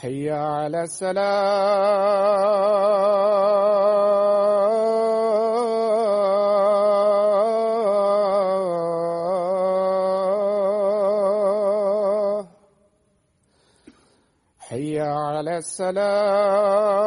[0.00, 1.28] حي على السلام.
[14.58, 17.00] حي على السلام.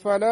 [0.00, 0.30] الفلاح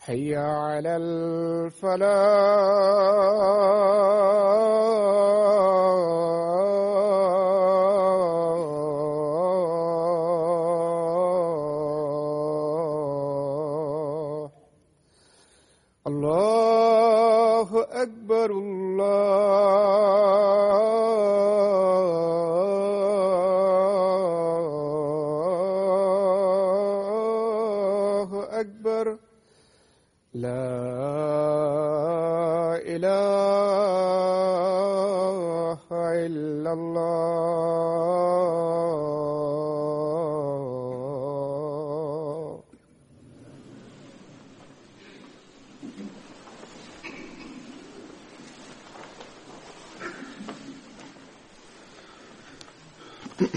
[0.00, 2.97] حي على الفلاح.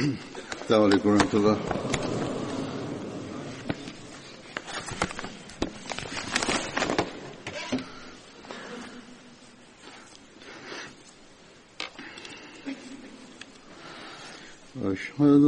[0.01, 1.57] السلام عليكم ورحمة الله
[14.85, 15.43] أشهد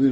[0.00, 0.08] في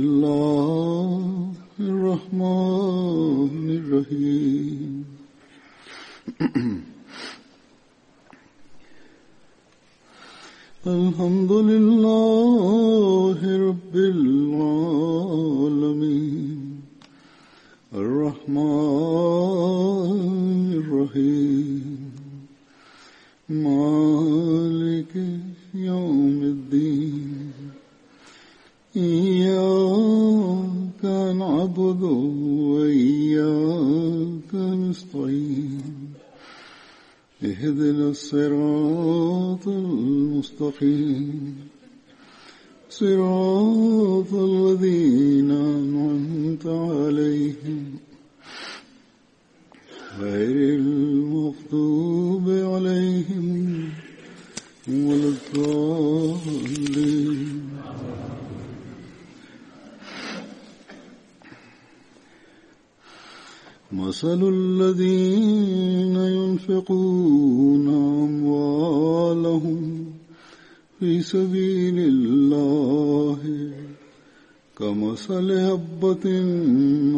[74.78, 76.24] كمثل هبة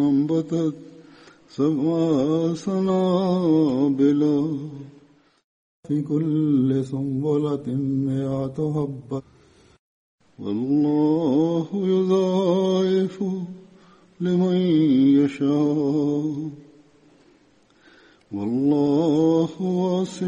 [0.08, 0.74] أنبتت
[1.48, 4.22] سبع سنابل
[5.88, 7.66] في كل سنبلة
[8.06, 9.22] مئة حبة
[10.38, 13.24] والله يضاعف
[14.20, 14.56] لمن
[15.20, 16.50] يشاء.
[18.32, 20.26] والله واسع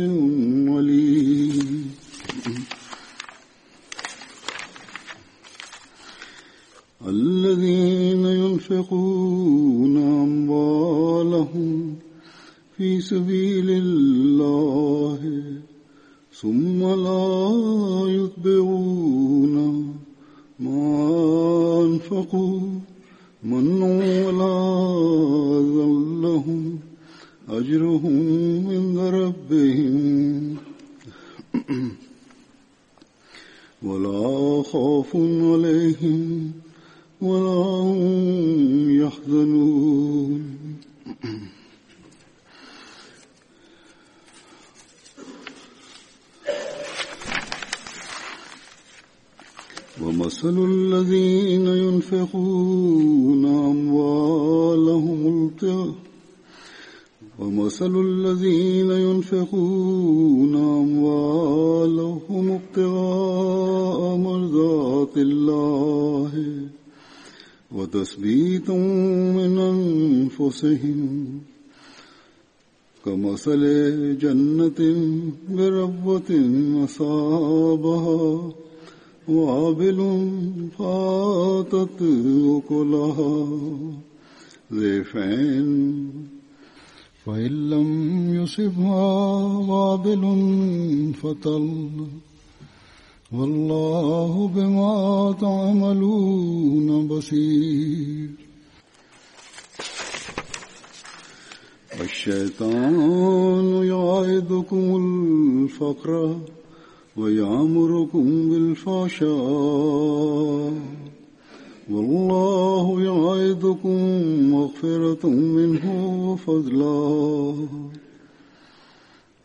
[0.74, 1.81] عليم.
[7.06, 11.94] الذين ينفقون أموالهم
[12.76, 15.42] في سبيل الله
[16.34, 17.52] ثم لا
[18.06, 19.56] يتبعون
[20.60, 22.60] ما أنفقوا
[23.42, 24.56] من ولا
[25.76, 26.78] ذلهم
[27.48, 30.56] أجرهم عند ربهم.
[33.82, 36.52] ولا خوف عليهم
[37.22, 40.42] ولا هم يحزنون.
[50.02, 55.94] ومثل الذين ينفقون أموالهم ابتغاء
[57.38, 66.51] ومثل الذين ينفقون أموالهم ابتغاء مرضات الله.
[67.74, 68.72] وتثبيتا
[69.36, 71.28] من أنفسهم
[73.04, 73.62] كمثل
[74.18, 74.80] جنة
[75.50, 76.30] بربوة
[76.84, 78.52] أصابها
[79.28, 79.98] وابل
[80.78, 82.02] فاتت
[82.56, 83.48] أكلها
[84.72, 86.08] ضيفين
[87.26, 87.88] فإن لم
[88.34, 89.04] يصبها
[89.70, 90.22] وابل
[91.22, 91.68] فطل
[93.38, 98.30] والله بما تعملون بصير.
[102.00, 106.36] الشيطان يعيدكم الفقر
[107.16, 109.32] ويعمركم بالفحشاء.
[111.90, 113.98] والله يعيدكم
[114.50, 115.86] مغفرة منه
[116.28, 117.54] وفضلا.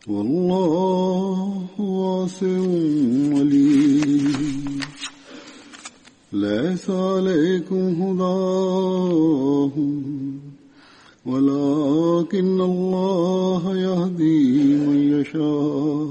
[0.08, 2.46] والله واسع
[3.38, 4.80] عليم.
[6.32, 10.02] ليس عليكم هداهم
[11.26, 16.08] ولكن الله يهدي من يشاء.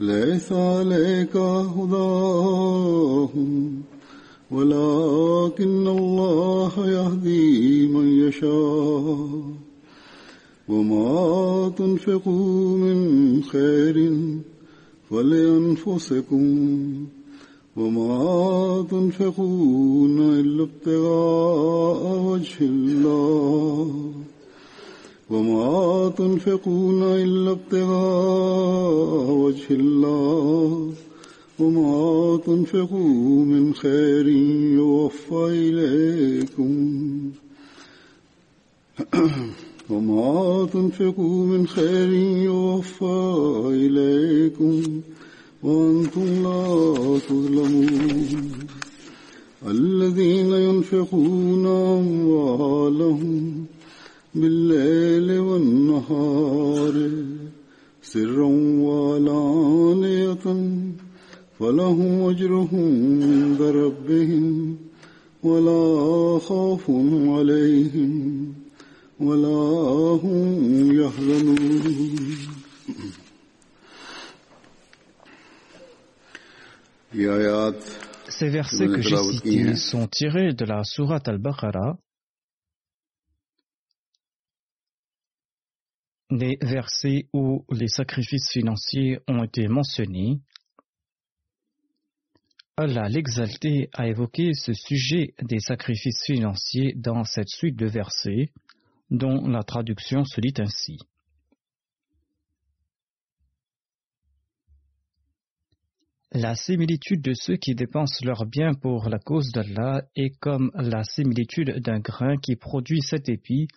[0.00, 1.36] ليس عليك
[1.76, 3.52] هداهم
[4.50, 9.55] ولكن الله يهدي من يشاء.
[10.68, 14.16] وما تنفقوا من خير
[15.10, 16.46] فلأنفسكم
[17.76, 24.12] وما تنفقون إلا ابتغاء وجه الله
[25.30, 30.92] وما تنفقون إلا ابتغاء وجه الله
[31.58, 34.28] وما تنفقوا من خير
[34.78, 37.30] يوفى إليكم
[39.90, 42.12] وما تنفقوا من خير
[42.44, 43.26] يوفى
[43.66, 45.00] إليكم
[45.62, 48.66] وأنتم لا تظلمون.
[49.68, 53.64] الذين ينفقون أموالهم
[54.34, 57.10] بالليل والنهار
[58.02, 58.50] سرا
[58.86, 60.46] وعلانية
[61.58, 64.76] فلهم أجرهم عند ربهم
[65.42, 66.90] ولا خوف
[67.36, 68.55] عليهم
[78.28, 81.96] Ces versets que j'ai cités sont tirés de la Sourate al-Baqarah,
[86.30, 90.40] les versets où les sacrifices financiers ont été mentionnés.
[92.76, 98.50] Allah l'exalté a évoqué ce sujet des sacrifices financiers dans cette suite de versets
[99.10, 100.98] dont la traduction se lit ainsi.
[106.32, 111.02] La similitude de ceux qui dépensent leurs biens pour la cause d'Allah est comme la
[111.02, 113.68] similitude d'un grain qui produit sept épis,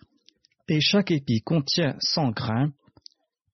[0.68, 2.72] et chaque épi contient cent grains.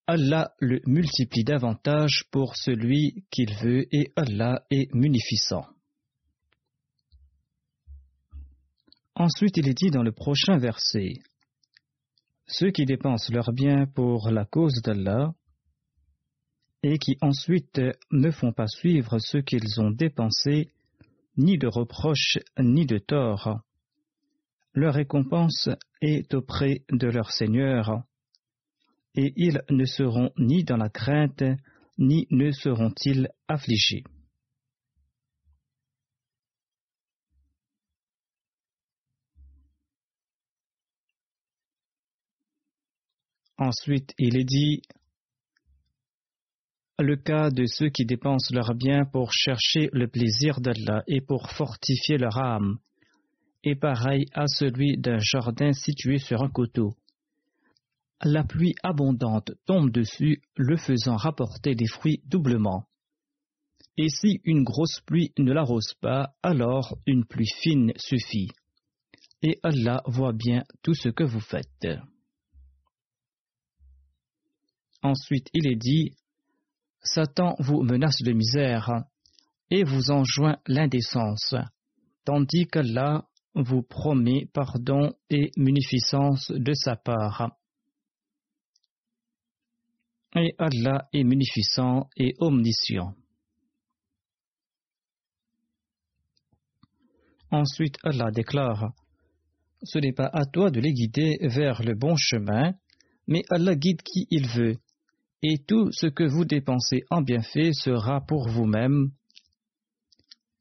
[0.07, 5.65] Allah le multiplie davantage pour celui qu'il veut et Allah est munificent.
[9.15, 11.13] Ensuite, il est dit dans le prochain verset
[12.47, 15.33] Ceux qui dépensent leurs biens pour la cause d'Allah
[16.81, 20.71] et qui ensuite ne font pas suivre ce qu'ils ont dépensé,
[21.35, 23.59] ni de reproches ni de tort.
[24.73, 25.69] Leur récompense
[26.01, 28.03] est auprès de leur Seigneur,
[29.15, 31.43] et ils ne seront ni dans la crainte,
[31.97, 34.03] ni ne seront-ils affligés.
[43.57, 44.81] Ensuite, il est dit
[46.99, 51.51] le cas de ceux qui dépensent leurs biens pour chercher le plaisir d'Allah et pour
[51.51, 52.79] fortifier leur âme
[53.63, 56.95] est pareil à celui d'un jardin situé sur un coteau.
[58.23, 62.87] La pluie abondante tombe dessus, le faisant rapporter des fruits doublement.
[63.97, 68.49] Et si une grosse pluie ne l'arrose pas, alors une pluie fine suffit.
[69.43, 71.87] Et Allah voit bien tout ce que vous faites.
[75.03, 76.15] Ensuite, il est dit,
[77.03, 79.03] Satan vous menace de misère
[79.69, 81.55] et vous enjoint l'indécence,
[82.25, 87.51] tandis qu'Allah vous promet pardon et munificence de sa part.
[90.35, 93.15] Et Allah est munificent et omniscient.
[97.49, 98.91] Ensuite, Allah déclare
[99.83, 102.73] Ce n'est pas à toi de les guider vers le bon chemin,
[103.25, 104.77] mais Allah guide qui il veut
[105.43, 109.11] et tout ce que vous dépensez en bienfait sera pour vous-même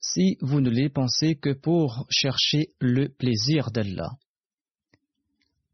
[0.00, 4.10] si vous ne les pensez que pour chercher le plaisir d'Allah.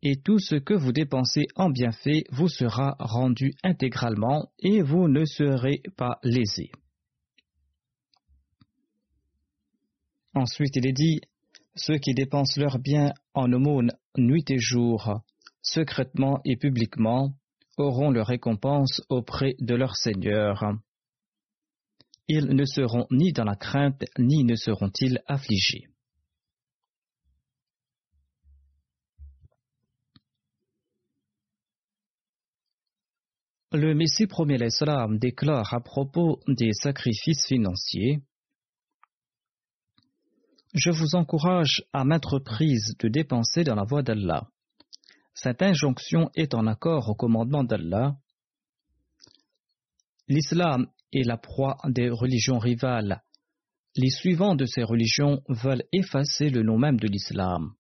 [0.03, 5.25] Et tout ce que vous dépensez en bienfait vous sera rendu intégralement et vous ne
[5.25, 6.71] serez pas lésé.
[10.35, 11.21] Ensuite, il est dit,
[11.77, 15.21] ceux qui dépensent leurs biens en aumône nuit et jour,
[15.61, 17.37] secrètement et publiquement,
[17.77, 20.63] auront leur récompense auprès de leur Seigneur.
[22.29, 25.89] Ils ne seront ni dans la crainte, ni ne seront-ils affligés.
[33.75, 38.21] Le Messie premier l'Islam déclare à propos des sacrifices financiers
[40.75, 44.52] Je vous encourage à maintes reprises de dépenser dans la voie d'Allah.
[45.35, 48.17] Cette injonction est en accord au commandement d'Allah.
[50.29, 53.23] L'islam est la proie des religions rivales.
[53.97, 57.75] Les suivants de ces religions veulent effacer le nom même de l'islam.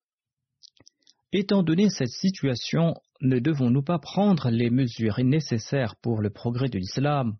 [1.33, 6.79] Étant donné cette situation, ne devons-nous pas prendre les mesures nécessaires pour le progrès de
[6.79, 7.39] l'islam?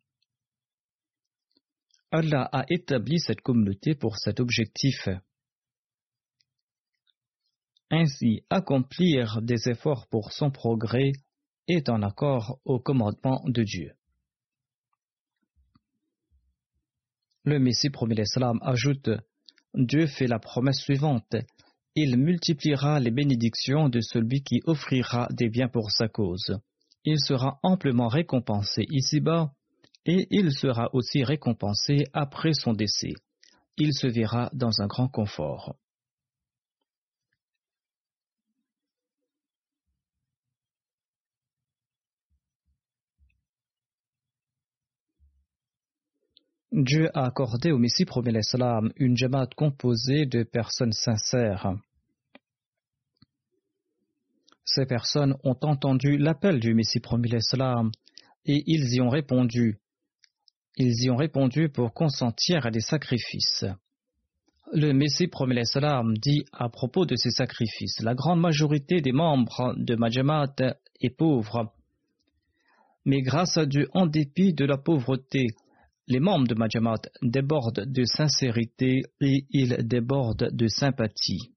[2.11, 5.09] Allah a établi cette communauté pour cet objectif.
[7.95, 11.13] Ainsi, accomplir des efforts pour son progrès
[11.69, 13.93] est en accord au commandement de Dieu.
[17.45, 19.11] Le Messie promet l'Islam ajoute
[19.75, 21.37] Dieu fait la promesse suivante
[21.95, 26.59] Il multipliera les bénédictions de celui qui offrira des biens pour sa cause.
[27.05, 29.53] Il sera amplement récompensé ici-bas
[30.07, 33.13] et il sera aussi récompensé après son décès.
[33.77, 35.77] Il se verra dans un grand confort.
[46.73, 51.75] Dieu a accordé au Messie premier l'Islam une jamaat composée de personnes sincères.
[54.65, 57.91] Ces personnes ont entendu l'appel du Messie premier l'Islam
[58.47, 59.81] et ils y ont répondu.
[60.79, 63.67] Ils y ont répondu pour consentir à des sacrifices.
[64.73, 69.75] Le Messie premier l'Islam dit à propos de ces sacrifices La grande majorité des membres
[69.77, 70.57] de ma jamaat
[71.03, 71.71] est pauvre.
[73.05, 75.49] Mais grâce à Dieu, en dépit de la pauvreté,
[76.13, 81.55] les membres de Majamat débordent de sincérité et ils débordent de sympathie.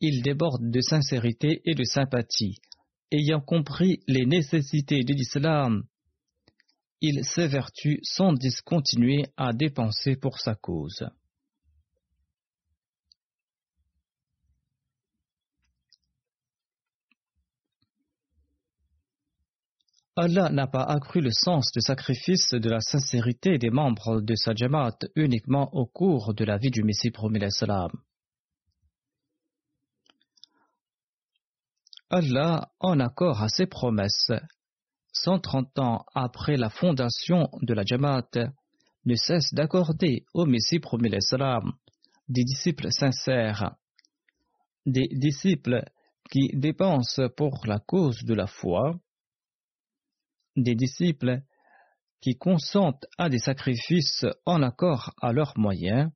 [0.00, 2.54] Ils débordent de sincérité et de sympathie.
[3.10, 5.82] Ayant compris les nécessités de l'islam,
[7.00, 11.04] ils s'évertuent sans discontinuer à dépenser pour sa cause.
[20.22, 24.52] Allah n'a pas accru le sens du sacrifice de la sincérité des membres de sa
[24.54, 27.88] Jamaat uniquement au cours de la vie du Messie promis salam.
[32.10, 34.30] Allah, en accord à ses promesses,
[35.14, 38.28] 130 ans après la fondation de la Jamaat,
[39.06, 41.72] ne cesse d'accorder au Messie promis salam
[42.28, 43.74] des disciples sincères,
[44.84, 45.82] des disciples
[46.30, 49.00] qui dépensent pour la cause de la foi,
[50.62, 51.42] des disciples
[52.20, 56.10] qui consentent à des sacrifices en accord à leurs moyens,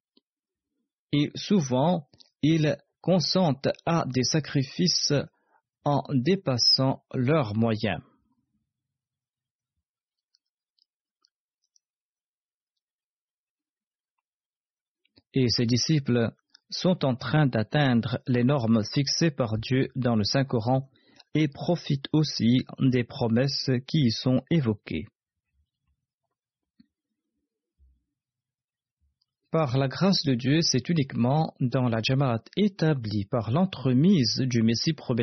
[1.13, 2.09] et souvent
[2.43, 5.13] ils consentent à des sacrifices
[5.85, 8.01] en dépassant leurs moyens.
[15.35, 16.33] Et ces disciples
[16.71, 20.89] sont en train d'atteindre les normes fixées par Dieu dans le Saint-Coran
[21.35, 25.07] et profitent aussi des promesses qui y sont évoquées.
[29.51, 34.95] Par la grâce de Dieu, c'est uniquement dans la Jamaat établie par l'entremise du Messie
[34.95, 35.23] promet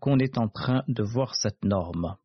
[0.00, 2.16] qu'on est en train de voir cette norme.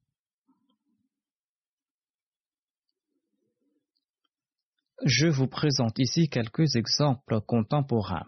[5.03, 8.25] Je vous présente ici quelques exemples contemporains.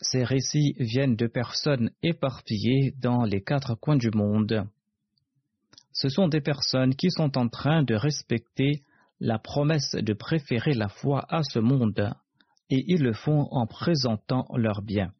[0.00, 4.66] Ces récits viennent de personnes éparpillées dans les quatre coins du monde.
[5.92, 8.82] Ce sont des personnes qui sont en train de respecter
[9.20, 12.12] la promesse de préférer la foi à ce monde,
[12.70, 15.12] et ils le font en présentant leurs biens.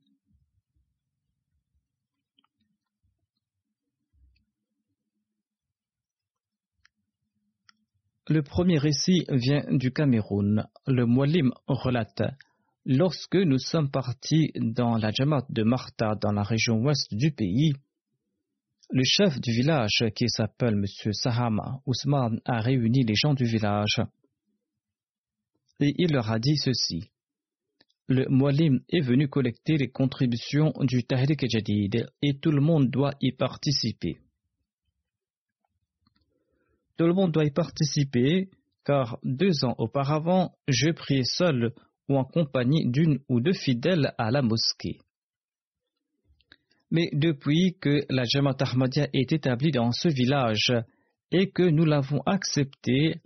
[8.26, 10.66] Le premier récit vient du Cameroun.
[10.86, 12.22] Le Moualim relate
[12.86, 17.72] Lorsque nous sommes partis dans la Jamaat de Martha dans la région ouest du pays,
[18.90, 21.12] le chef du village, qui s'appelle M.
[21.12, 24.02] Saham Ousmane, a réuni les gens du village
[25.80, 27.10] et il leur a dit ceci.
[28.06, 33.14] Le Mualim est venu collecter les contributions du Tahrik Jadid et tout le monde doit
[33.22, 34.18] y participer.
[36.98, 38.50] Tout le monde doit y participer
[38.84, 41.72] car deux ans auparavant, je priais seul
[42.08, 44.98] ou en compagnie d'une ou deux fidèles à la mosquée.
[46.90, 50.72] Mais depuis que la Jamaat Ahmadiyya est établie dans ce village
[51.32, 53.16] et que nous l'avons accepté,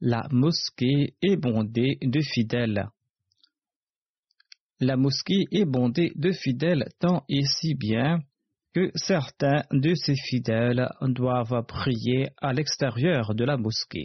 [0.00, 2.88] la mosquée est bondée de fidèles.
[4.78, 8.20] La mosquée est bondée de fidèles tant et si bien
[8.74, 14.04] que certains de ces fidèles doivent prier à l'extérieur de la mosquée.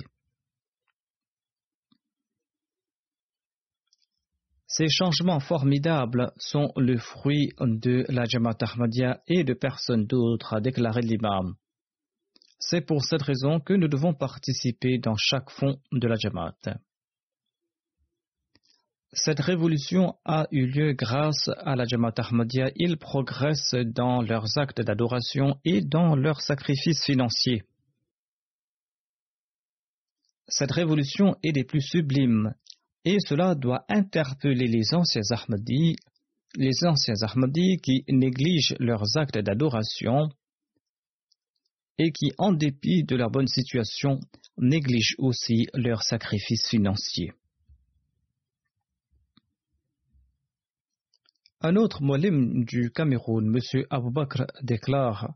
[4.81, 10.59] Ces changements formidables sont le fruit de la Jamaat Ahmadiyya et de personne d'autre, a
[10.59, 11.53] déclaré l'imam.
[12.57, 16.57] C'est pour cette raison que nous devons participer dans chaque fonds de la Jamaat.
[19.13, 22.71] Cette révolution a eu lieu grâce à la Jamaat Ahmadiyya.
[22.75, 27.61] Ils progressent dans leurs actes d'adoration et dans leurs sacrifices financiers.
[30.47, 32.55] Cette révolution est des plus sublimes
[33.05, 35.95] et cela doit interpeller les anciens Ahmadis,
[36.55, 40.29] les anciens Ahmadis qui négligent leurs actes d'adoration
[41.97, 44.19] et qui, en dépit de leur bonne situation,
[44.57, 47.33] négligent aussi leurs sacrifices financiers.
[51.61, 53.83] Un autre molim du Cameroun, M.
[53.91, 55.35] Aboubakr, déclare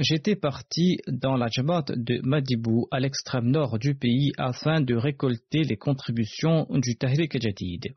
[0.00, 5.64] J'étais parti dans la Jamaat de Madibou à l'extrême nord du pays afin de récolter
[5.64, 7.96] les contributions du Tahrik Jadid.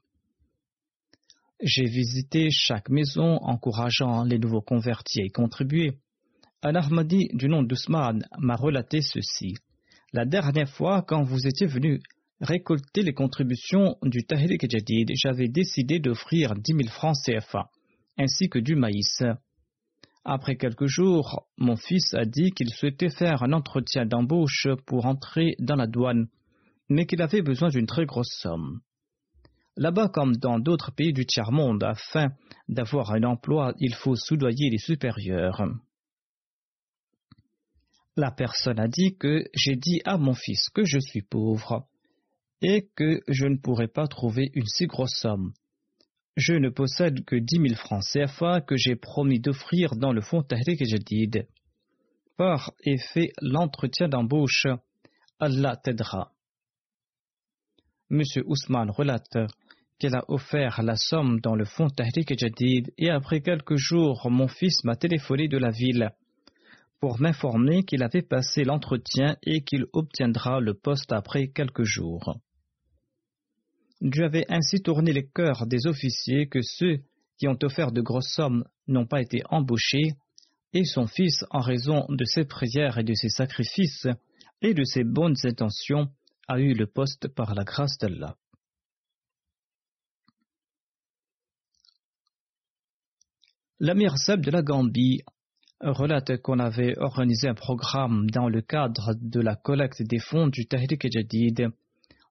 [1.61, 5.91] J'ai visité chaque maison encourageant les nouveaux convertis à y contribuer.
[6.63, 9.53] Un Ahmadi du nom d'Ousmane m'a relaté ceci.
[10.11, 12.01] La dernière fois, quand vous étiez venu
[12.39, 17.69] récolter les contributions du Tahrik Jadid, j'avais décidé d'offrir 10 000 francs CFA,
[18.17, 19.21] ainsi que du maïs.
[20.23, 25.55] Après quelques jours, mon fils a dit qu'il souhaitait faire un entretien d'embauche pour entrer
[25.59, 26.27] dans la douane,
[26.89, 28.81] mais qu'il avait besoin d'une très grosse somme.
[29.77, 32.29] Là-bas, comme dans d'autres pays du tiers-monde, afin
[32.67, 35.63] d'avoir un emploi, il faut soudoyer les supérieurs.
[38.17, 41.87] La personne a dit que j'ai dit à mon fils que je suis pauvre
[42.61, 45.53] et que je ne pourrais pas trouver une si grosse somme.
[46.37, 50.43] Je ne possède que dix mille francs CFA que j'ai promis d'offrir dans le fonds
[50.43, 51.45] Tahrik Jadid.
[52.37, 54.65] Par effet l'entretien d'embauche,
[55.39, 56.31] Allah t'aidera.
[58.09, 58.21] M.
[58.45, 59.37] Ousmane relate
[59.99, 64.47] qu'elle a offert la somme dans le fonds Tahrik Jadid et après quelques jours, mon
[64.47, 66.11] fils m'a téléphoné de la ville
[67.01, 72.39] pour m'informer qu'il avait passé l'entretien et qu'il obtiendra le poste après quelques jours.
[74.01, 77.01] Dieu avait ainsi tourné les cœurs des officiers que ceux
[77.37, 80.13] qui ont offert de grosses sommes n'ont pas été embauchés,
[80.73, 84.07] et son fils, en raison de ses prières et de ses sacrifices
[84.61, 86.09] et de ses bonnes intentions,
[86.47, 88.35] a eu le poste par la grâce d'Allah.
[93.79, 95.23] L'amir Seb de la Gambie
[95.79, 100.67] relate qu'on avait organisé un programme dans le cadre de la collecte des fonds du
[100.67, 101.69] Tahrik Jadid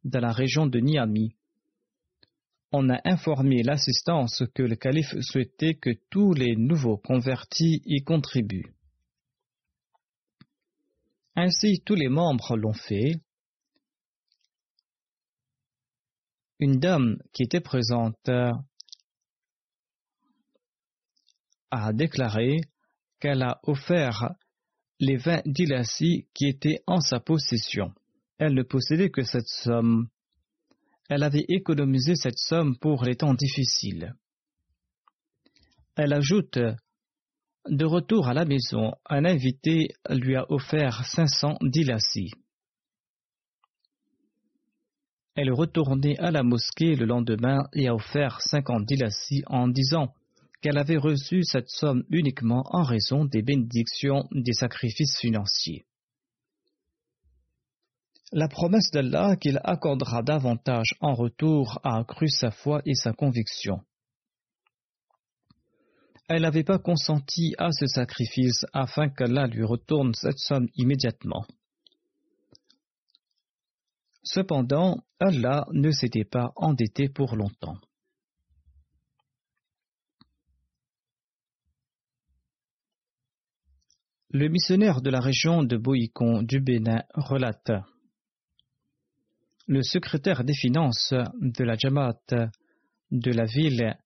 [0.04, 1.34] dans la région de Niamey.
[2.72, 8.72] On a informé l'assistance que le calife souhaitait que tous les nouveaux convertis y contribuent.
[11.34, 13.20] Ainsi, tous les membres l'ont fait.
[16.60, 18.28] Une dame qui était présente
[21.70, 22.58] a déclaré
[23.18, 24.34] qu'elle a offert
[24.98, 27.92] les vingt dilassis qui étaient en sa possession.
[28.38, 30.08] Elle ne possédait que cette somme.
[31.10, 34.14] Elle avait économisé cette somme pour les temps difficiles.
[35.96, 36.56] Elle ajoute
[37.68, 42.30] De retour à la maison, un invité lui a offert cinq cents dilassis.
[45.34, 50.14] Elle retournait à la mosquée le lendemain et a offert cinquante dilassis en disant
[50.62, 55.84] qu'elle avait reçu cette somme uniquement en raison des bénédictions des sacrifices financiers.
[58.32, 63.80] La promesse d'Allah qu'il accordera davantage en retour a accru sa foi et sa conviction.
[66.28, 71.44] Elle n'avait pas consenti à ce sacrifice afin qu'Allah lui retourne cette somme immédiatement.
[74.22, 77.78] Cependant, Allah ne s'était pas endetté pour longtemps.
[84.28, 87.72] Le missionnaire de la région de Boïcon du Bénin relate
[89.70, 92.18] Le secrétaire des finances de la Jamaat
[93.12, 93.96] de la ville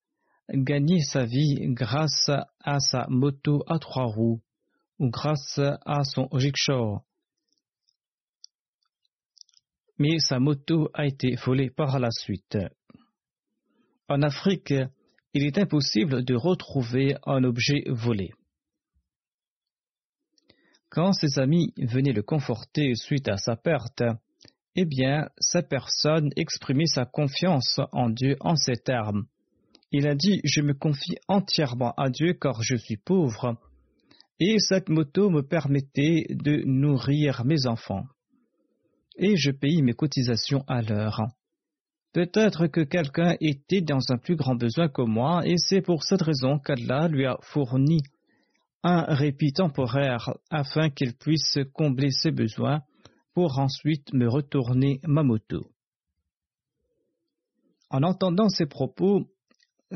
[0.51, 4.43] gagnait sa vie grâce à sa moto à trois roues
[4.99, 7.01] ou grâce à son rickshaw.
[9.99, 12.59] Mais sa moto a été volée par la suite.
[14.11, 14.75] En Afrique,
[15.33, 18.35] il est impossible de retrouver un objet volé.
[20.91, 24.03] Quand ses amis venaient le conforter suite à sa perte,
[24.77, 29.25] eh bien, sa personne exprimait sa confiance en Dieu en ces termes.
[29.93, 33.57] Il a dit Je me confie entièrement à Dieu car je suis pauvre,
[34.41, 38.05] et cette moto me permettait de nourrir mes enfants.
[39.17, 41.23] Et je paye mes cotisations à l'heure.
[42.13, 46.23] Peut-être que quelqu'un était dans un plus grand besoin que moi, et c'est pour cette
[46.23, 48.03] raison qu'Allah lui a fourni
[48.83, 52.83] un répit temporaire afin qu'il puisse combler ses besoins
[53.35, 55.71] pour ensuite me retourner ma moto.
[57.91, 59.29] En entendant ces propos,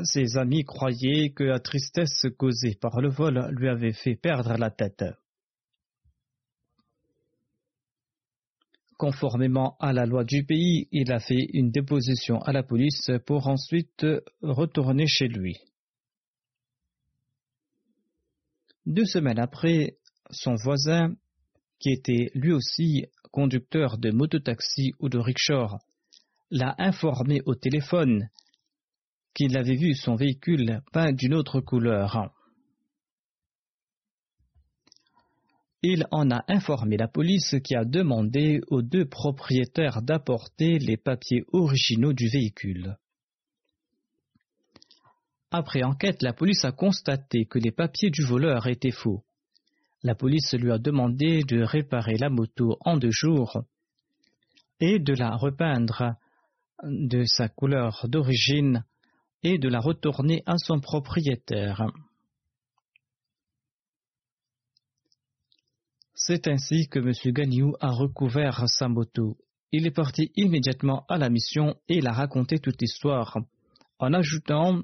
[0.03, 4.69] ses amis croyaient que la tristesse causée par le vol lui avait fait perdre la
[4.69, 5.05] tête.
[8.97, 13.47] Conformément à la loi du pays, il a fait une déposition à la police pour
[13.47, 14.05] ensuite
[14.41, 15.57] retourner chez lui.
[18.85, 19.97] Deux semaines après,
[20.31, 21.15] son voisin,
[21.79, 25.77] qui était lui aussi conducteur de mototaxi ou de rickshaw,
[26.51, 28.29] l'a informé au téléphone
[29.33, 32.31] qu'il avait vu son véhicule peint d'une autre couleur.
[35.81, 41.45] Il en a informé la police qui a demandé aux deux propriétaires d'apporter les papiers
[41.53, 42.97] originaux du véhicule.
[45.51, 49.23] Après enquête, la police a constaté que les papiers du voleur étaient faux.
[50.03, 53.63] La police lui a demandé de réparer la moto en deux jours
[54.79, 56.15] et de la repeindre
[56.83, 58.85] de sa couleur d'origine
[59.43, 61.85] et de la retourner à son propriétaire.
[66.13, 67.11] C'est ainsi que M.
[67.33, 69.37] Gagnou a recouvert sa moto.
[69.71, 73.37] Il est parti immédiatement à la mission et il a raconté toute l'histoire,
[73.99, 74.81] en ajoutant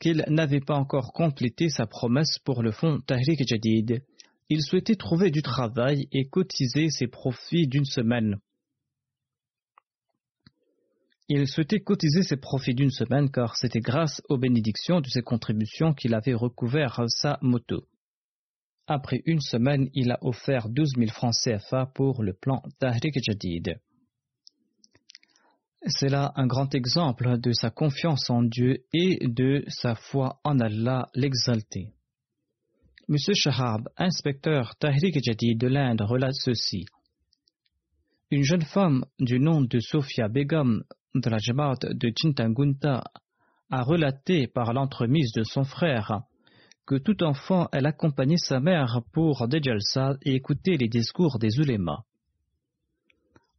[0.00, 4.02] qu'il n'avait pas encore complété sa promesse pour le fonds Tahrik Jadid.
[4.50, 8.38] Il souhaitait trouver du travail et cotiser ses profits d'une semaine.
[11.28, 15.92] Il souhaitait cotiser ses profits d'une semaine car c'était grâce aux bénédictions de ses contributions
[15.92, 17.86] qu'il avait recouvert sa moto.
[18.86, 23.78] Après une semaine, il a offert 12 000 francs CFA pour le plan Tahrik Jadid.
[25.86, 30.58] C'est là un grand exemple de sa confiance en Dieu et de sa foi en
[30.58, 31.92] Allah l'exalté.
[33.10, 33.16] M.
[33.16, 36.84] Shahab, inspecteur Tahrik Jadid de l'Inde, relate ceci.
[38.30, 43.04] Une jeune femme du nom de Sophia Begum de la Jamaat de Chintangunta
[43.70, 46.20] a relaté par l'entremise de son frère
[46.86, 49.62] que tout enfant elle accompagnait sa mère pour des
[50.26, 52.04] et écouter les discours des ulémas.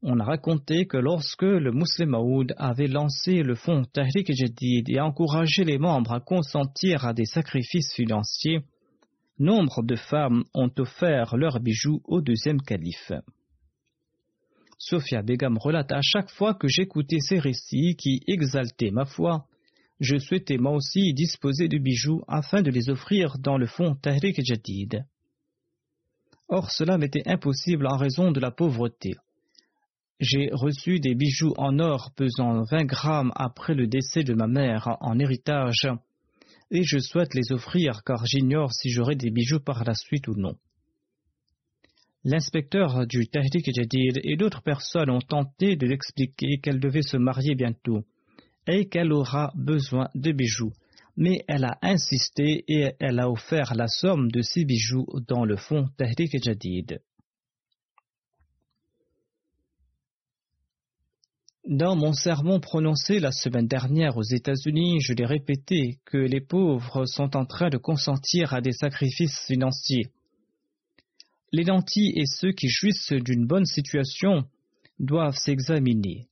[0.04, 5.00] On a raconté que lorsque le Muslim Maoud avait lancé le fonds Tahrik Jadid et
[5.00, 8.60] encouragé les membres à consentir à des sacrifices financiers,
[9.40, 13.12] nombre de femmes ont offert leurs bijoux au deuxième calife.
[14.78, 19.46] Sophia Begam relate à chaque fois que j'écoutais ces récits qui exaltaient ma foi,
[20.00, 24.40] je souhaitais moi aussi disposer de bijoux afin de les offrir dans le fonds Tahrik
[24.44, 25.06] Jadid.
[26.48, 29.16] Or cela m'était impossible en raison de la pauvreté.
[30.20, 34.98] J'ai reçu des bijoux en or pesant 20 grammes après le décès de ma mère
[35.02, 35.88] en héritage,
[36.72, 40.36] et je souhaite les offrir car j'ignore si j'aurai des bijoux par la suite ou
[40.36, 40.56] non.
[42.24, 47.56] L'inspecteur du Tahrik Jadid et d'autres personnes ont tenté de l'expliquer qu'elle devait se marier
[47.56, 48.04] bientôt
[48.68, 50.74] et qu'elle aura besoin de bijoux,
[51.16, 55.56] mais elle a insisté et elle a offert la somme de ces bijoux dans le
[55.56, 57.00] fonds Tahrik Jadid.
[61.68, 67.06] Dans mon sermon prononcé la semaine dernière aux États-Unis, je l'ai répété que les pauvres
[67.06, 70.08] sont en train de consentir à des sacrifices financiers.
[71.52, 74.46] Les lentilles et ceux qui jouissent d'une bonne situation
[75.00, 76.28] doivent s'examiner.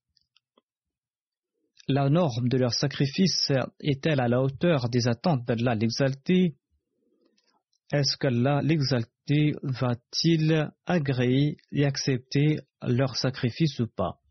[1.90, 6.56] La norme de leur sacrifice est-elle à la hauteur des attentes d'Allah l'exalté?
[7.92, 14.22] Est-ce qu'Allah l'exalté va-t-il agréer et accepter leur sacrifice ou pas?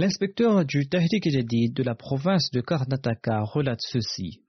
[0.00, 4.44] L'inspecteur du Tahrik Jadid de la province de Karnataka relate ceci.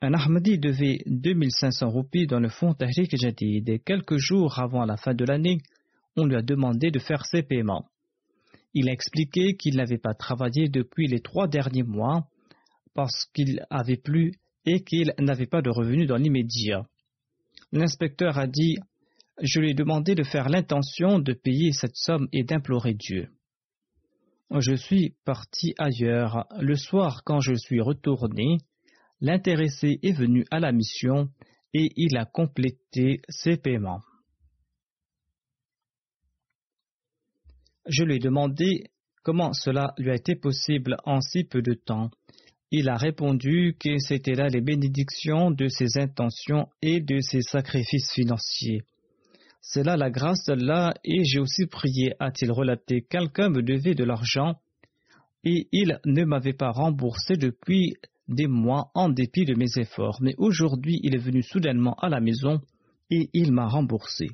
[0.00, 4.96] Un Ahmadi devait 2500 roupies dans le fonds Tahrik Jadid et quelques jours avant la
[4.96, 5.58] fin de l'année,
[6.16, 7.88] on lui a demandé de faire ses paiements.
[8.74, 12.26] Il a expliqué qu'il n'avait pas travaillé depuis les trois derniers mois
[12.94, 14.32] parce qu'il avait plu
[14.66, 16.84] et qu'il n'avait pas de revenus dans l'immédiat.
[17.70, 18.76] L'inspecteur a dit
[19.40, 23.28] Je lui ai demandé de faire l'intention de payer cette somme et d'implorer Dieu.
[24.58, 26.46] Je suis parti ailleurs.
[26.58, 28.58] Le soir, quand je suis retourné,
[29.20, 31.28] l'intéressé est venu à la mission
[31.72, 34.00] et il a complété ses paiements.
[37.86, 38.90] Je lui ai demandé
[39.22, 42.10] comment cela lui a été possible en si peu de temps.
[42.72, 48.12] Il a répondu que c'était là les bénédictions de ses intentions et de ses sacrifices
[48.12, 48.82] financiers.
[49.60, 53.02] C'est là la grâce d'Allah et j'ai aussi prié, a-t-il relaté.
[53.02, 54.56] Quelqu'un me devait de l'argent
[55.44, 57.94] et il ne m'avait pas remboursé depuis
[58.28, 60.18] des mois en dépit de mes efforts.
[60.22, 62.60] Mais aujourd'hui, il est venu soudainement à la maison
[63.10, 64.28] et il m'a remboursé.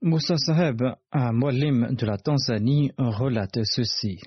[0.00, 0.80] Moussa Saheb,
[1.10, 4.20] un molim de la Tanzanie, relate ceci.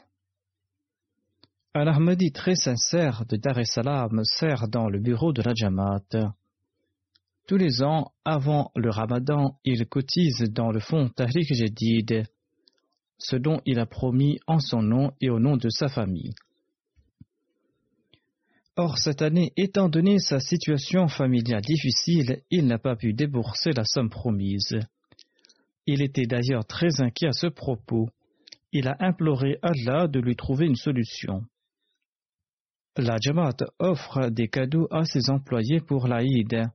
[1.74, 6.36] Un Ahmadi très sincère de Dar es Salaam sert dans le bureau de la Jamaat.
[7.48, 12.26] Tous les ans, avant le ramadan, il cotise dans le fonds Tahrik Jadid,
[13.18, 16.34] ce dont il a promis en son nom et au nom de sa famille.
[18.76, 23.86] Or, cette année, étant donné sa situation familiale difficile, il n'a pas pu débourser la
[23.86, 24.78] somme promise.
[25.86, 28.10] Il était d'ailleurs très inquiet à ce propos.
[28.72, 31.44] Il a imploré Allah de lui trouver une solution.
[32.98, 36.68] La Jamaat offre des cadeaux à ses employés pour l'Aïd.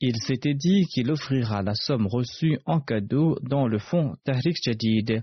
[0.00, 5.22] Il s'était dit qu'il offrira la somme reçue en cadeau dans le fonds Tahrik Jadid,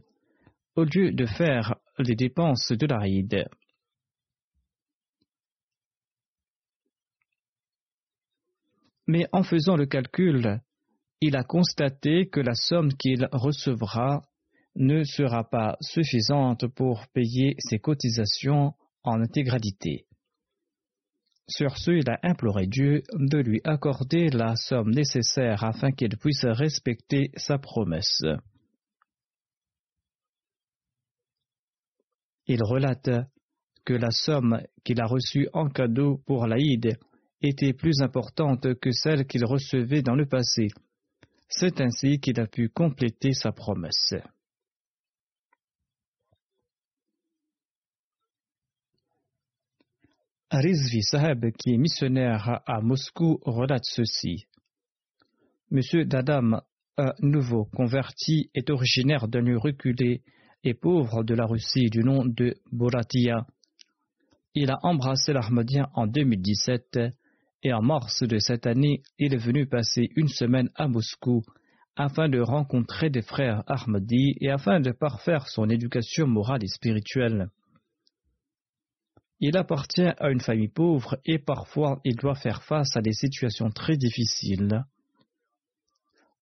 [0.76, 3.46] au lieu de faire les dépenses de l'Aïd.
[9.08, 10.62] Mais en faisant le calcul,
[11.22, 14.24] il a constaté que la somme qu'il recevra
[14.76, 20.08] ne sera pas suffisante pour payer ses cotisations en intégralité.
[21.48, 26.46] Sur ce, il a imploré Dieu de lui accorder la somme nécessaire afin qu'il puisse
[26.46, 28.24] respecter sa promesse.
[32.48, 33.10] Il relate
[33.86, 36.98] que la somme qu'il a reçue en cadeau pour l'Aïd
[37.42, 40.68] était plus importante que celle qu'il recevait dans le passé,
[41.52, 44.16] c'est ainsi qu'il a pu compléter sa promesse.
[50.50, 54.48] Rizvi Saheb, qui est missionnaire à Moscou, relate ceci.
[55.70, 56.62] Monsieur Dadam,
[56.98, 60.24] un nouveau converti, est originaire d'un lieu reculé
[60.64, 63.46] et pauvre de la Russie du nom de Boratia.
[64.54, 67.00] Il a embrassé l'Ahmadien en 2017
[67.64, 71.44] et en mars de cette année, il est venu passer une semaine à Moscou
[71.96, 77.50] afin de rencontrer des frères Ahmadi et afin de parfaire son éducation morale et spirituelle.
[79.40, 83.72] Il appartient à une famille pauvre et parfois il doit faire face à des situations
[83.72, 84.84] très difficiles.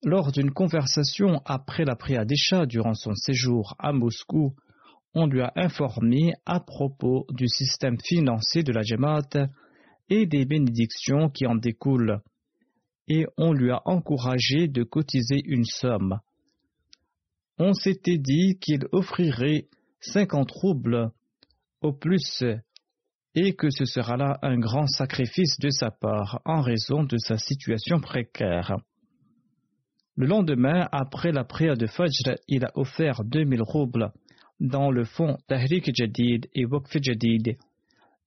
[0.04, 2.26] Lors d'une conversation après la prière
[2.68, 4.56] durant son séjour à Moscou,
[5.14, 9.50] on lui a informé à propos du système financier de la Jamaat
[10.10, 12.22] et des bénédictions qui en découlent,
[13.08, 16.20] et on lui a encouragé de cotiser une somme.
[17.58, 19.68] On s'était dit qu'il offrirait
[20.00, 21.12] cinquante roubles
[21.82, 22.44] au plus
[23.36, 27.38] et que ce sera là un grand sacrifice de sa part en raison de sa
[27.38, 28.78] situation précaire.
[30.16, 34.12] Le lendemain, après la prière de Fajr, il a offert 2000 roubles
[34.60, 37.58] dans le fonds Tahrik Jadid et Waqf Jadid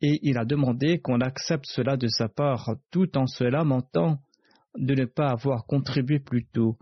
[0.03, 4.19] et il a demandé qu'on accepte cela de sa part tout en se lamentant
[4.77, 6.77] de ne pas avoir contribué plus tôt,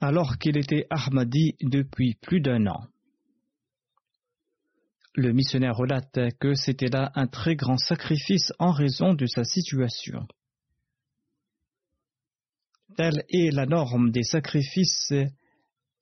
[0.00, 2.86] alors qu'il était Ahmadi depuis plus d'un an.
[5.14, 10.26] Le missionnaire relate que c'était là un très grand sacrifice en raison de sa situation.
[12.96, 15.12] Telle est la norme des sacrifices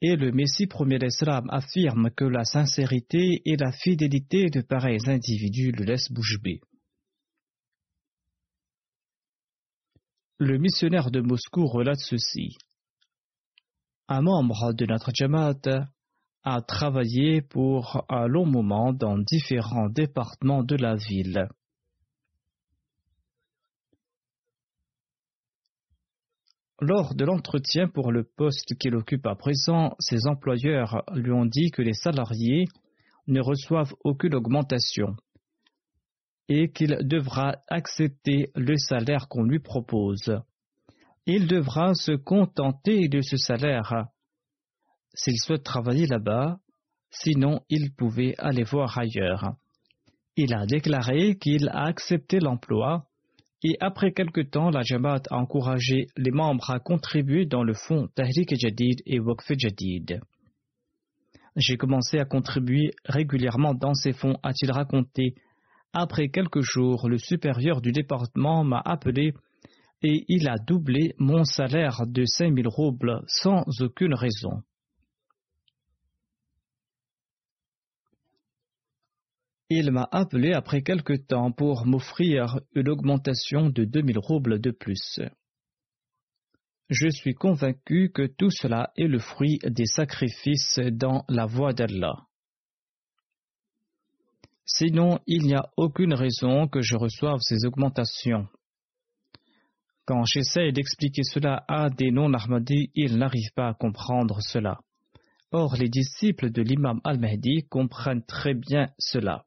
[0.00, 5.72] et le Messie premier d'Islam affirme que la sincérité et la fidélité de pareils individus
[5.72, 6.38] le laissent bouche.
[10.38, 12.56] Le missionnaire de Moscou relate ceci.
[14.06, 15.88] Un membre de notre Jamaat
[16.44, 21.48] a travaillé pour un long moment dans différents départements de la ville.
[26.80, 31.70] Lors de l'entretien pour le poste qu'il occupe à présent, ses employeurs lui ont dit
[31.70, 32.66] que les salariés
[33.26, 35.16] ne reçoivent aucune augmentation
[36.48, 40.40] et qu'il devra accepter le salaire qu'on lui propose.
[41.26, 44.06] Il devra se contenter de ce salaire
[45.14, 46.60] s'il souhaite travailler là-bas,
[47.10, 49.56] sinon il pouvait aller voir ailleurs.
[50.36, 53.07] Il a déclaré qu'il a accepté l'emploi
[53.62, 58.08] et après quelque temps, la Jamaat a encouragé les membres à contribuer dans le fonds
[58.14, 60.20] Tahrik Jadid et Waqf Jadid.
[61.56, 65.34] J'ai commencé à contribuer régulièrement dans ces fonds, a-t-il raconté.
[65.92, 69.32] Après quelques jours, le supérieur du département m'a appelé
[70.02, 74.62] et il a doublé mon salaire de 5000 roubles sans aucune raison.
[79.70, 85.20] Il m'a appelé après quelque temps pour m'offrir une augmentation de 2000 roubles de plus.
[86.88, 92.16] Je suis convaincu que tout cela est le fruit des sacrifices dans la voie d'Allah.
[94.64, 98.48] Sinon, il n'y a aucune raison que je reçoive ces augmentations.
[100.06, 104.80] Quand j'essaie d'expliquer cela à des non-Ahmadis, ils n'arrivent pas à comprendre cela.
[105.52, 109.44] Or, les disciples de l'imam al-Mahdi comprennent très bien cela.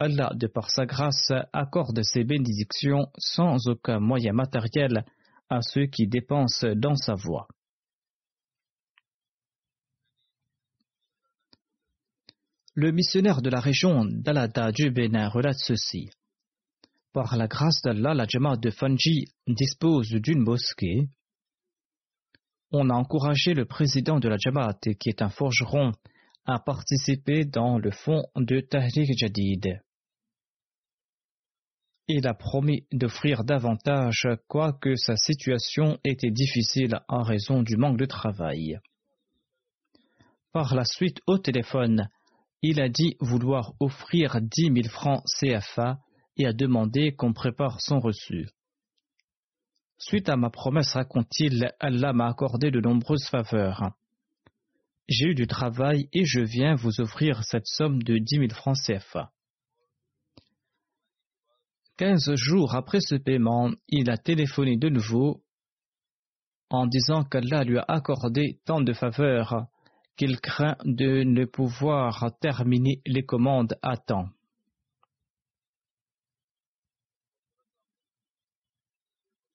[0.00, 5.04] Allah, de par sa grâce, accorde ses bénédictions sans aucun moyen matériel
[5.50, 7.48] à ceux qui dépensent dans sa voie.
[12.74, 16.10] Le missionnaire de la région d'Alada du Bénin relate ceci.
[17.12, 21.08] Par la grâce d'Allah, la Jamaat de Fanji dispose d'une mosquée.
[22.70, 25.90] On a encouragé le président de la Jamaat, qui est un forgeron,
[26.46, 29.80] à participer dans le fonds de Tahrir Jadid.
[32.10, 38.06] Il a promis d'offrir davantage, quoique sa situation était difficile en raison du manque de
[38.06, 38.80] travail.
[40.52, 42.08] Par la suite, au téléphone,
[42.62, 45.98] il a dit vouloir offrir dix mille francs CFA
[46.38, 48.48] et a demandé qu'on prépare son reçu.
[49.98, 53.92] Suite à ma promesse, raconte-t-il, Allah m'a accordé de nombreuses faveurs.
[55.08, 58.78] J'ai eu du travail et je viens vous offrir cette somme de dix mille francs
[58.78, 59.30] CFA.
[61.98, 65.42] Quinze jours après ce paiement, il a téléphoné de nouveau
[66.70, 69.66] en disant qu'Allah lui a accordé tant de faveurs
[70.16, 74.28] qu'il craint de ne pouvoir terminer les commandes à temps.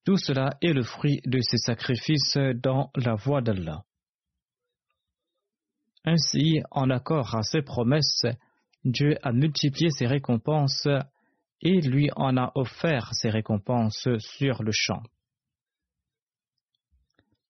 [0.04, 3.86] Tout cela est le fruit de ses sacrifices dans la voie d'Allah.
[6.04, 8.26] Ainsi, en accord à ses promesses,
[8.84, 10.90] Dieu a multiplié ses récompenses
[11.62, 15.02] et lui en a offert ses récompenses sur le champ.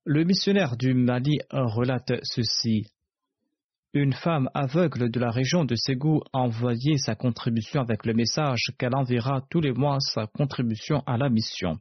[0.05, 2.87] Le missionnaire du Mali relate ceci.
[3.93, 8.73] Une femme aveugle de la région de Ségou a envoyé sa contribution avec le message
[8.77, 11.79] qu'elle enverra tous les mois sa contribution à la mission.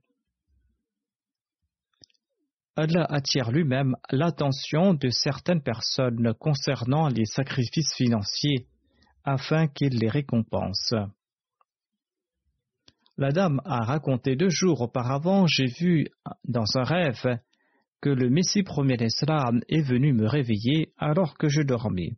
[2.76, 8.66] Allah attire lui-même l'attention de certaines personnes concernant les sacrifices financiers
[9.24, 10.94] afin qu'il les récompense.
[13.18, 16.08] La dame a raconté deux jours auparavant, j'ai vu
[16.44, 17.38] dans un rêve
[18.00, 22.16] que le Messie premier d'Islam est venu me réveiller alors que je dormais.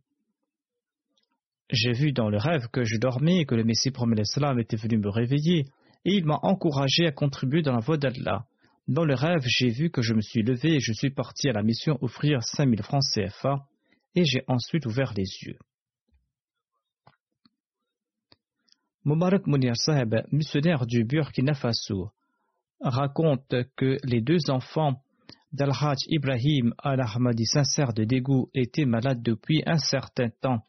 [1.69, 4.97] J'ai vu dans le rêve que je dormais que le Messie premier d'Islam était venu
[4.97, 5.65] me réveiller
[6.05, 8.45] et il m'a encouragé à contribuer dans la voie d'Allah.
[8.87, 11.53] Dans le rêve, j'ai vu que je me suis levé et je suis parti à
[11.53, 13.65] la mission offrir 5000 francs CFA
[14.15, 15.57] et j'ai ensuite ouvert les yeux.
[19.05, 22.09] Mubarak Mounir Saheb, missionnaire du Burkina Faso,
[22.81, 24.99] raconte que les deux enfants
[25.53, 30.65] d'Al-Hajj Ibrahim al-Ahmadi sincère de dégoût était malade depuis un certain temps.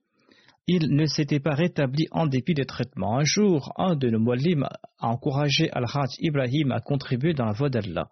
[0.67, 3.17] Il ne s'était pas rétabli en dépit des traitements.
[3.17, 7.71] Un jour, un de nos mualim a encouragé Al-Hajj Ibrahim à contribuer dans la voie
[7.71, 8.11] d'Allah.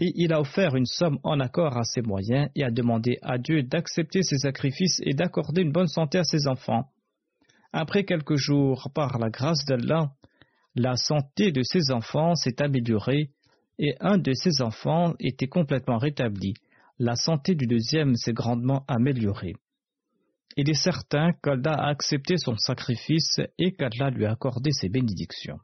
[0.00, 3.38] Et il a offert une somme en accord à ses moyens et a demandé à
[3.38, 6.88] Dieu d'accepter ses sacrifices et d'accorder une bonne santé à ses enfants.
[7.72, 10.12] Après quelques jours, par la grâce d'Allah,
[10.74, 13.30] la santé de ses enfants s'est améliorée
[13.78, 16.54] et un de ses enfants était complètement rétabli.
[16.98, 19.54] La santé du deuxième s'est grandement améliorée.
[20.56, 25.58] Il est certain qu'Allah a accepté son sacrifice et qu'Allah lui a accordé ses bénédictions.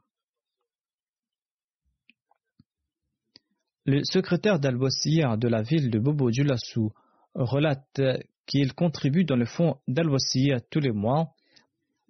[3.85, 6.91] Le secrétaire dal de la ville de Bobo Dioulassou
[7.35, 8.01] relate
[8.45, 10.07] qu'il contribue dans le fonds dal
[10.69, 11.33] tous les mois,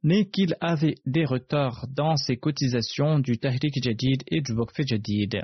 [0.03, 5.43] mais qu'il avait des retards dans ses cotisations du Tahrik Jadid et du Waqf Jadid.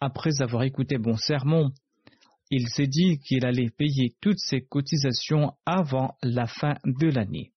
[0.00, 1.70] Après avoir écouté mon sermon,
[2.50, 7.52] il s'est dit qu'il allait payer toutes ses cotisations avant la fin de l'année.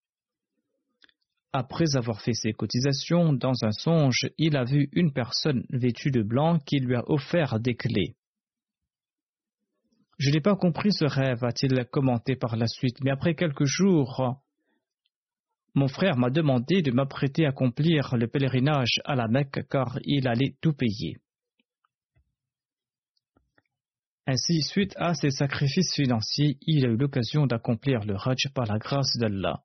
[1.53, 6.21] Après avoir fait ses cotisations, dans un songe, il a vu une personne vêtue de
[6.21, 8.15] blanc qui lui a offert des clés.
[10.19, 14.39] Je n'ai pas compris ce rêve, a-t-il commenté par la suite, mais après quelques jours,
[15.77, 20.27] mon frère m'a demandé de m'apprêter à accomplir le pèlerinage à la Mecque car il
[20.27, 21.17] allait tout payer.
[24.25, 28.79] Ainsi, suite à ses sacrifices financiers, il a eu l'occasion d'accomplir le Hajj par la
[28.79, 29.63] grâce d'Allah.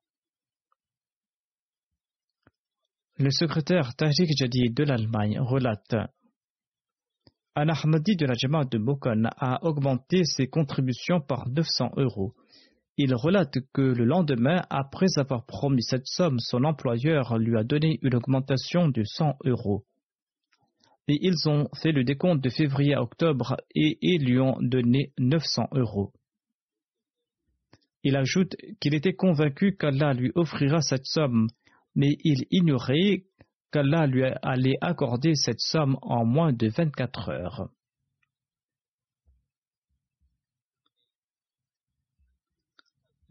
[3.16, 5.96] Le secrétaire Tajik Jadid de l'Allemagne relate
[7.56, 12.34] Un Ahmadi de la Jamaat de Bokon a augmenté ses contributions par 900 euros.
[12.96, 17.98] Il relate que le lendemain, après avoir promis cette somme, son employeur lui a donné
[18.02, 19.84] une augmentation de 100 euros
[21.08, 25.68] et ils ont fait le décompte de février à octobre et lui ont donné 900
[25.72, 26.12] euros.
[28.04, 31.48] Il ajoute qu'il était convaincu qu'Allah lui offrira cette somme,
[31.94, 33.24] mais il ignorait
[33.70, 37.68] qu'Allah lui allait accorder cette somme en moins de 24 heures.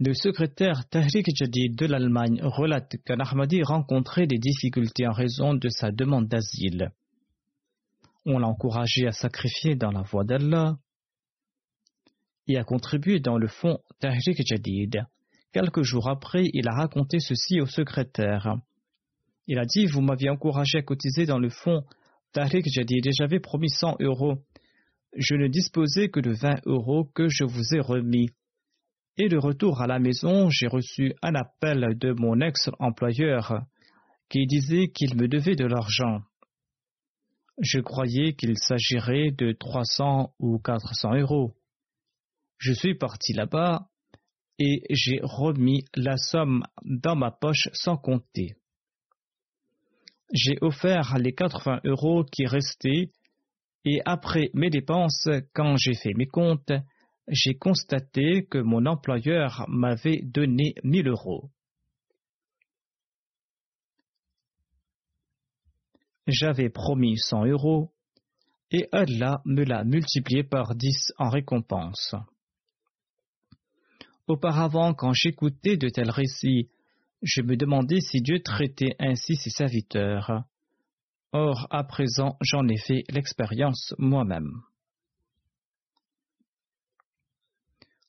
[0.04, 5.70] Le secrétaire Tahrik Jadid de l'Allemagne relate qu'un Ahmadi rencontrait des difficultés en raison de
[5.70, 6.90] sa demande d'asile.
[8.26, 10.80] On l'a encouragé à sacrifier dans la voie d'Allah
[12.48, 15.06] et à contribuer dans le fonds Tahrik Jadid.
[15.52, 18.56] Quelques jours après, il a raconté ceci au secrétaire.
[19.46, 21.84] Il a dit Vous m'aviez encouragé à cotiser dans le fonds
[22.34, 24.40] Tahrik Jadid et j'avais promis 100 euros.
[25.16, 28.32] Je ne disposais que de 20 euros que je vous ai remis.
[29.18, 33.64] Et de retour à la maison, j'ai reçu un appel de mon ex-employeur
[34.30, 36.22] qui disait qu'il me devait de l'argent.
[37.60, 41.54] Je croyais qu'il s'agirait de 300 ou 400 euros.
[42.58, 43.88] Je suis parti là-bas
[44.58, 48.56] et j'ai remis la somme dans ma poche sans compter.
[50.34, 53.12] J'ai offert les 80 euros qui restaient
[53.84, 56.72] et après mes dépenses, quand j'ai fait mes comptes,
[57.28, 61.50] j'ai constaté que mon employeur m'avait donné 1000 euros.
[66.28, 67.92] J'avais promis 100 euros
[68.72, 72.16] et Allah me l'a multiplié par 10 en récompense.
[74.28, 76.70] Auparavant, quand j'écoutais de tels récits,
[77.22, 80.44] je me demandais si Dieu traitait ainsi ses serviteurs.
[81.34, 84.62] Or, à présent, j'en ai fait l'expérience moi-même.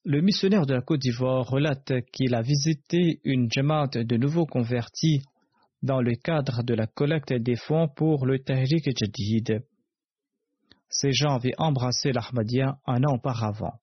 [0.05, 5.23] Le missionnaire de la Côte d'Ivoire relate qu'il a visité une jamaat de nouveaux convertis
[5.81, 9.63] dans le cadre de la collecte des fonds pour le Tahrik Jadid.
[10.89, 13.75] Ces gens avaient embrassé l'Ahmadiyya un an auparavant.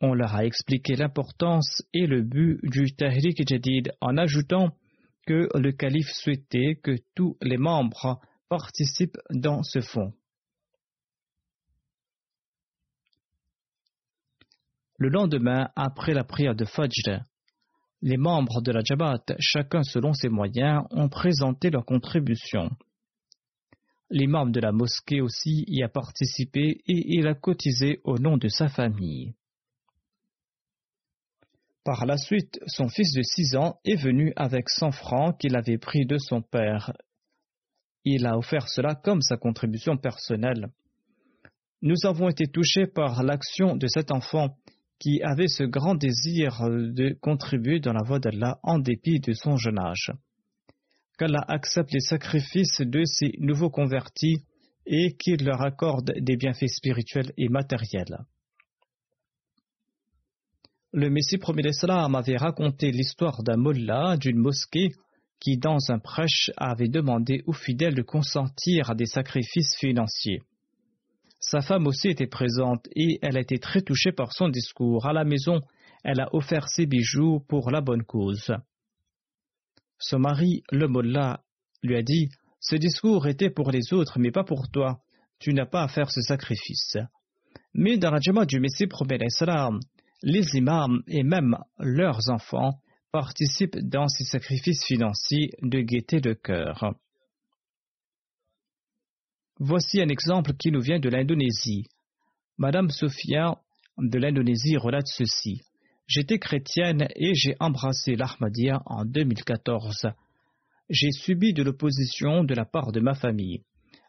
[0.00, 4.70] On leur a expliqué l'importance et le but du Tahrik Jadid en ajoutant
[5.24, 10.12] que le calife souhaitait que tous les membres participent dans ce fonds.
[14.98, 17.22] Le lendemain, après la prière de Fajr,
[18.02, 22.70] les membres de la Jabhat, chacun selon ses moyens, ont présenté leur contribution.
[24.10, 28.48] L'imam de la mosquée aussi y a participé et il a cotisé au nom de
[28.48, 29.34] sa famille.
[31.84, 35.78] Par la suite, son fils de six ans est venu avec cent francs qu'il avait
[35.78, 36.92] pris de son père.
[38.04, 40.68] Il a offert cela comme sa contribution personnelle.
[41.82, 44.56] Nous avons été touchés par l'action de cet enfant
[44.98, 49.56] qui avait ce grand désir de contribuer dans la voie d'Allah en dépit de son
[49.56, 50.12] jeune âge.
[51.18, 54.44] Qu'Allah accepte les sacrifices de ces nouveaux convertis
[54.86, 58.18] et qu'il leur accorde des bienfaits spirituels et matériels.
[60.92, 64.92] Le Messie premier d'Islam avait raconté l'histoire d'un mollah d'une mosquée
[65.40, 70.40] qui, dans un prêche, avait demandé aux fidèles de consentir à des sacrifices financiers.
[71.48, 75.06] Sa femme aussi était présente et elle a été très touchée par son discours.
[75.06, 75.60] À la maison,
[76.02, 78.52] elle a offert ses bijoux pour la bonne cause.
[80.00, 81.44] Son mari, le mollah,
[81.84, 84.98] lui a dit Ce discours était pour les autres, mais pas pour toi.
[85.38, 86.96] Tu n'as pas à faire ce sacrifice.
[87.74, 88.88] Mais dans la Jama du Messie
[90.22, 92.80] les imams et même leurs enfants
[93.12, 96.96] participent dans ces sacrifices financiers de gaieté de cœur.
[99.58, 101.86] Voici un exemple qui nous vient de l'Indonésie.
[102.58, 103.56] Madame Sophia
[103.96, 105.62] de l'Indonésie relate ceci.
[106.06, 110.08] J'étais chrétienne et j'ai embrassé l'Ahmadiyya en 2014.
[110.90, 113.62] J'ai subi de l'opposition de la part de ma famille.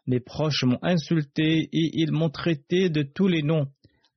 [0.06, 3.68] Mes proches m'ont insulté et ils m'ont traité de tous les noms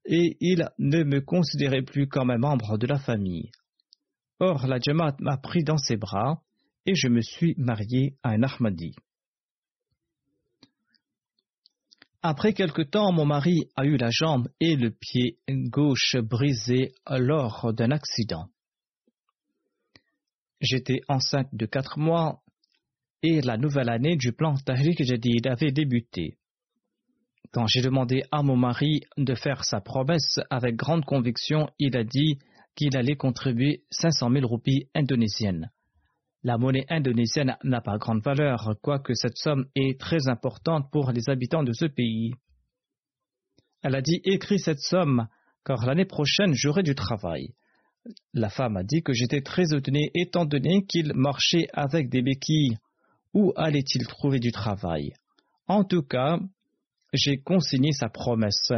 [0.06, 3.52] et ils ne me considéraient plus comme un membre de la famille.
[4.42, 6.42] Or, la Jamaat m'a pris dans ses bras
[6.86, 8.96] et je me suis marié à un Ahmadi.
[12.24, 17.74] Après quelque temps, mon mari a eu la jambe et le pied gauche brisés lors
[17.74, 18.46] d'un accident.
[20.60, 22.44] J'étais enceinte de quatre mois
[23.24, 26.38] et la nouvelle année du plan Tahrik Jadid avait débuté.
[27.52, 32.04] Quand j'ai demandé à mon mari de faire sa promesse avec grande conviction, il a
[32.04, 32.38] dit
[32.76, 35.72] qu'il allait contribuer 500 000 roupies indonésiennes.
[36.44, 41.30] La monnaie indonésienne n'a pas grande valeur, quoique cette somme est très importante pour les
[41.30, 42.34] habitants de ce pays.
[43.84, 45.28] Elle a dit Écris cette somme,
[45.64, 47.54] car l'année prochaine j'aurai du travail.
[48.34, 52.78] La femme a dit que j'étais très étonné étant donné qu'il marchait avec des béquilles.
[53.34, 55.14] Où allait-il trouver du travail?
[55.68, 56.40] En tout cas,
[57.14, 58.72] j'ai consigné sa promesse.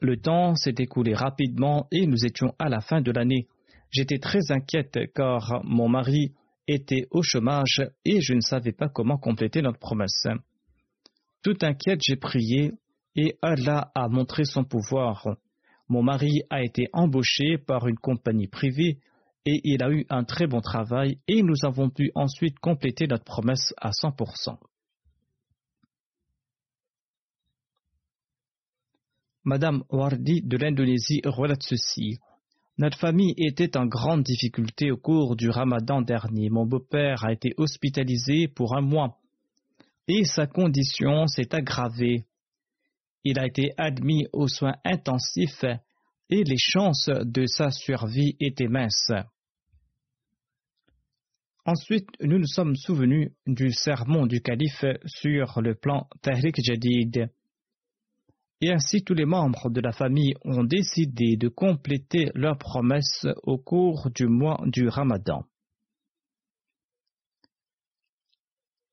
[0.00, 3.48] Le temps s'est écoulé rapidement et nous étions à la fin de l'année.
[3.90, 6.32] J'étais très inquiète car mon mari
[6.66, 10.26] était au chômage et je ne savais pas comment compléter notre promesse.
[11.42, 12.72] Tout inquiète, j'ai prié
[13.16, 15.36] et Allah a montré son pouvoir.
[15.88, 18.98] Mon mari a été embauché par une compagnie privée
[19.46, 23.24] et il a eu un très bon travail et nous avons pu ensuite compléter notre
[23.24, 24.58] promesse à 100%.
[29.44, 32.18] Madame Wardi de l'Indonésie relate ceci.
[32.76, 36.50] Notre famille était en grande difficulté au cours du ramadan dernier.
[36.50, 39.16] Mon beau-père a été hospitalisé pour un mois
[40.08, 42.24] et sa condition s'est aggravée.
[43.22, 45.64] Il a été admis aux soins intensifs
[46.30, 49.12] et les chances de sa survie étaient minces.
[51.64, 57.30] Ensuite, nous nous sommes souvenus du sermon du calife sur le plan Tahrik Jadid
[58.60, 63.58] et ainsi tous les membres de la famille ont décidé de compléter leurs promesses au
[63.58, 65.44] cours du mois du Ramadan.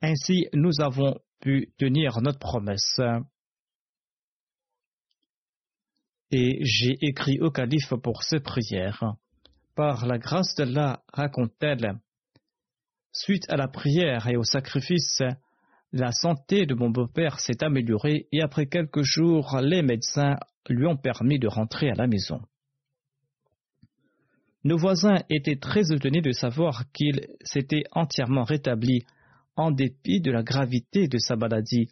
[0.02, 3.00] Ainsi, nous avons pu tenir notre promesse.
[6.32, 9.16] Et j'ai écrit au calife pour ces prières.
[9.76, 12.00] Par la grâce d'Allah, raconte-t-elle,
[13.14, 15.22] suite à la prière et au sacrifice,
[15.94, 20.38] la santé de mon beau-père s'est améliorée et après quelques jours, les médecins
[20.70, 22.42] lui ont permis de rentrer à la maison.
[24.64, 29.06] Nos voisins étaient très étonnés de savoir qu'il s'était entièrement rétabli
[29.56, 31.90] en dépit de la gravité de sa maladie.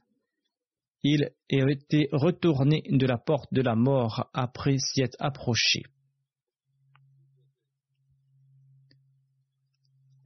[1.04, 5.84] Il était retourné de la porte de la mort après s'y être approché.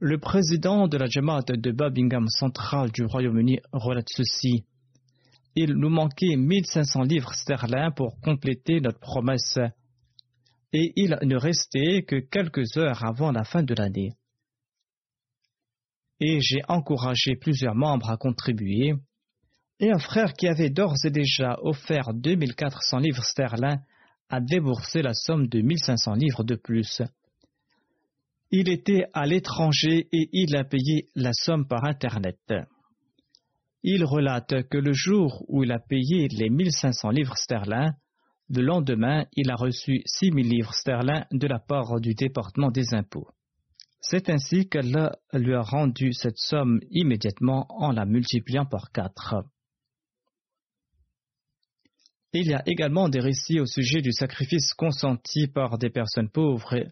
[0.06, 4.66] Le président de la Jamaat de Birmingham central du Royaume-Uni relate ceci.
[5.54, 9.58] Il nous manquait 1500 livres sterling pour compléter notre promesse
[10.74, 14.12] et il ne restait que quelques heures avant la fin de l'année.
[16.20, 18.92] Et j'ai encouragé plusieurs membres à contribuer,
[19.80, 23.78] et un frère qui avait d'ores et déjà offert 2400 livres sterling
[24.28, 27.00] a déboursé la somme de 1500 livres de plus.
[28.56, 32.38] Il était à l'étranger et il a payé la somme par Internet.
[33.82, 37.90] Il relate que le jour où il a payé les 1500 livres sterling,
[38.50, 42.94] le lendemain, il a reçu 6 000 livres sterling de la part du département des
[42.94, 43.26] impôts.
[44.00, 49.34] C'est ainsi qu'elle lui a rendu cette somme immédiatement en la multipliant par quatre.
[52.32, 56.86] Il y a également des récits au sujet du sacrifice consenti par des personnes pauvres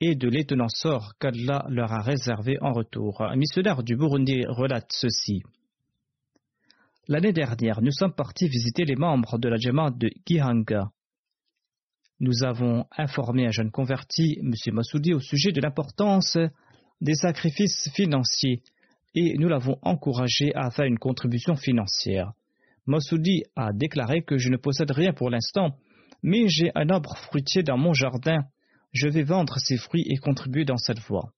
[0.00, 3.20] et de l'étonnant sort qu'Allah leur a réservé en retour.
[3.20, 5.42] Un missionnaire du Burundi relate ceci.
[7.08, 10.90] L'année dernière, nous sommes partis visiter les membres de la Jamaat de Gihanga.
[12.20, 14.52] Nous avons informé un jeune converti, M.
[14.74, 16.38] Massoudi, au sujet de l'importance
[17.00, 18.62] des sacrifices financiers
[19.14, 22.32] et nous l'avons encouragé à faire une contribution financière.
[22.86, 25.76] Massoudi a déclaré que je ne possède rien pour l'instant,
[26.22, 28.44] mais j'ai un arbre fruitier dans mon jardin.
[28.92, 31.32] Je vais vendre ces fruits et contribuer dans cette voie.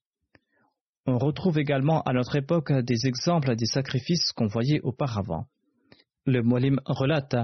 [1.07, 5.47] On retrouve également à notre époque des exemples des sacrifices qu'on voyait auparavant.
[6.25, 7.35] Le Molim relate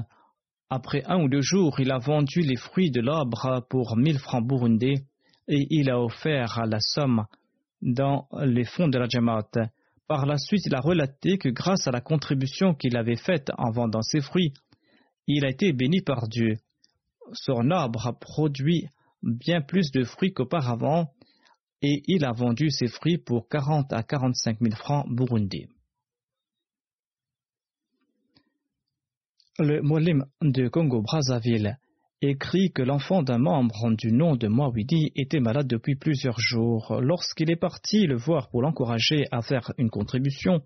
[0.71, 4.47] Après un ou deux jours, il a vendu les fruits de l'arbre pour mille francs
[4.47, 5.05] burundais
[5.49, 7.25] et il a offert la somme
[7.83, 9.51] dans les fonds de la Jamaat.
[10.07, 13.71] Par la suite, il a relaté que grâce à la contribution qu'il avait faite en
[13.71, 14.55] vendant ses fruits,
[15.27, 16.55] il a été béni par Dieu.
[17.33, 18.89] Son arbre a produit
[19.23, 21.13] bien plus de fruits qu'auparavant
[21.83, 25.69] et il a vendu ses fruits pour 40 à 45 000 francs burundais.
[29.59, 31.79] Le Molim de Congo-Brazzaville
[32.21, 36.99] écrit que l'enfant d'un membre du nom de Mawidi était malade depuis plusieurs jours.
[37.01, 40.63] Lorsqu'il est parti le voir pour l'encourager à faire une contribution,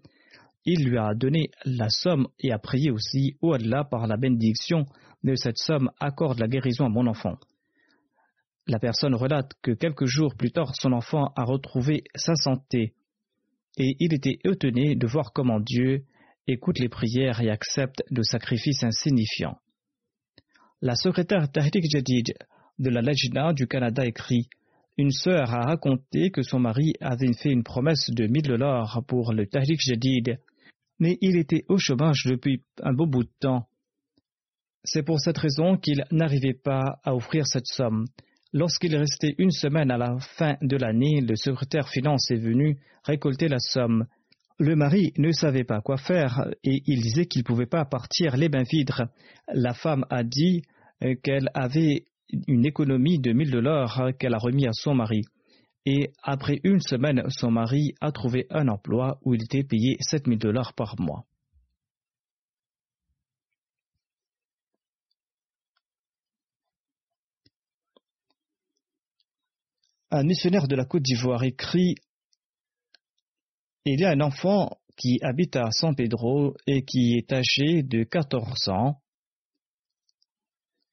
[0.64, 4.86] il lui a donné la somme et a prié aussi, au Allah, par la bénédiction
[5.24, 7.36] de cette somme, accorde la guérison à mon enfant.
[8.66, 12.94] La personne relate que quelques jours plus tard, son enfant a retrouvé sa santé
[13.78, 16.04] et il était étonné de voir comment Dieu
[16.46, 19.58] écoute les prières et accepte le sacrifice insignifiant.
[20.80, 22.34] La secrétaire Tahrik Jadid
[22.78, 24.48] de la Lajna du Canada écrit
[24.98, 29.32] Une sœur a raconté que son mari avait fait une promesse de 1000 dollars pour
[29.32, 30.38] le Tahrik Jadid,
[30.98, 33.68] mais il était au chômage depuis un beau bout de temps.
[34.84, 38.06] C'est pour cette raison qu'il n'arrivait pas à offrir cette somme.
[38.54, 43.48] Lorsqu'il restait une semaine à la fin de l'année, le secrétaire finance est venu récolter
[43.48, 44.04] la somme.
[44.58, 48.36] Le mari ne savait pas quoi faire et il disait qu'il ne pouvait pas partir
[48.36, 48.92] les mains vides.
[49.54, 50.62] La femme a dit
[51.02, 52.04] euh, qu'elle avait
[52.46, 55.22] une économie de 1000 dollars qu'elle a remis à son mari.
[55.86, 60.38] Et après une semaine, son mari a trouvé un emploi où il était payé 7000
[60.38, 61.24] dollars par mois.
[70.14, 71.94] Un missionnaire de la Côte d'Ivoire écrit
[73.86, 78.04] il y a un enfant qui habite à San Pedro et qui est âgé de
[78.04, 79.00] 14 ans.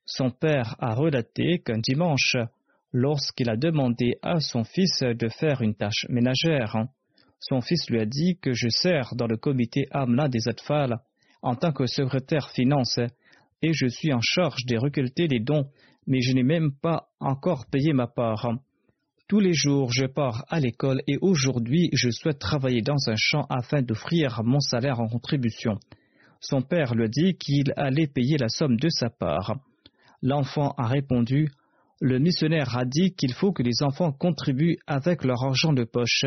[0.06, 2.38] Son père a relaté qu'un dimanche,
[2.94, 6.86] lorsqu'il a demandé à son fils de faire une tâche ménagère,
[7.42, 10.98] son fils lui a dit que je sers dans le comité Amla des Atfal
[11.42, 13.00] en tant que secrétaire finance
[13.62, 15.70] et je suis en charge de recueillir les dons,
[16.08, 18.48] mais je n'ai même pas encore payé ma part.
[19.30, 23.46] Tous les jours, je pars à l'école et aujourd'hui, je souhaite travailler dans un champ
[23.52, 25.78] afin d'offrir mon salaire en contribution.
[26.42, 29.60] Son père lui dit qu'il allait payer la somme de sa part.
[30.24, 31.52] L'enfant a répondu
[32.02, 36.26] Le missionnaire a dit qu'il faut que les enfants contribuent avec leur argent de poche.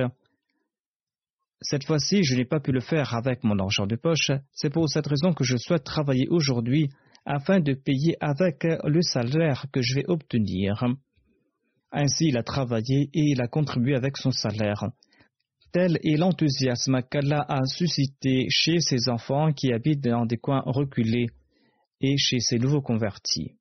[1.61, 4.31] Cette fois-ci, je n'ai pas pu le faire avec mon argent de poche.
[4.53, 6.89] C'est pour cette raison que je souhaite travailler aujourd'hui
[7.27, 10.85] afin de payer avec le salaire que je vais obtenir.
[11.93, 14.87] Ainsi, il a travaillé et il a contribué avec son salaire.
[15.73, 21.29] Tel est l'enthousiasme qu'Allah a suscité chez ses enfants qui habitent dans des coins reculés
[22.01, 23.57] et chez ses nouveaux convertis.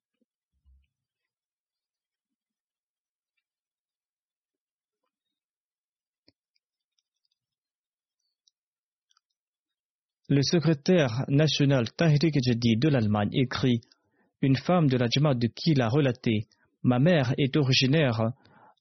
[10.28, 13.82] Le secrétaire national Tahrik Jadi de l'Allemagne écrit
[14.40, 16.46] Une femme de la Jamaat de qui l'a relaté
[16.82, 18.32] Ma mère est originaire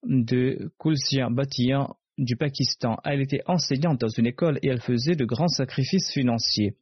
[0.04, 2.98] de Kulsia Batiyan du Pakistan.
[3.04, 6.76] Elle était enseignante dans une école et elle faisait de grands sacrifices financiers.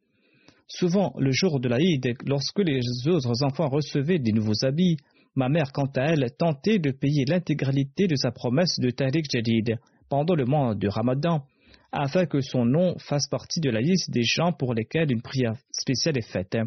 [0.68, 4.98] Souvent, le jour de l'Aïd, lorsque les autres enfants recevaient des nouveaux habits,
[5.36, 9.78] ma mère, quant à elle, tentait de payer l'intégralité de sa promesse de Tariq Jadid
[10.10, 11.44] pendant le mois de Ramadan,
[11.92, 15.56] afin que son nom fasse partie de la liste des gens pour lesquels une prière
[15.72, 16.58] spéciale est faite.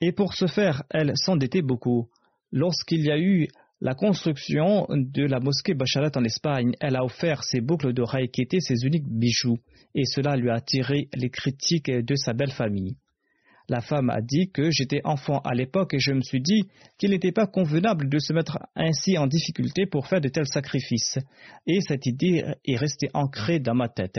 [0.00, 2.08] Et pour ce faire, elle s'endettait beaucoup.
[2.52, 3.48] Lorsqu'il y a eu
[3.80, 8.42] la construction de la mosquée Bacharat en Espagne, elle a offert ses boucles d'oreilles qui
[8.42, 9.58] étaient ses uniques bijoux,
[9.94, 12.96] et cela lui a attiré les critiques de sa belle famille.
[13.70, 16.64] La femme a dit que j'étais enfant à l'époque et je me suis dit
[16.98, 21.18] qu'il n'était pas convenable de se mettre ainsi en difficulté pour faire de tels sacrifices.
[21.68, 24.18] Et cette idée est restée ancrée dans ma tête.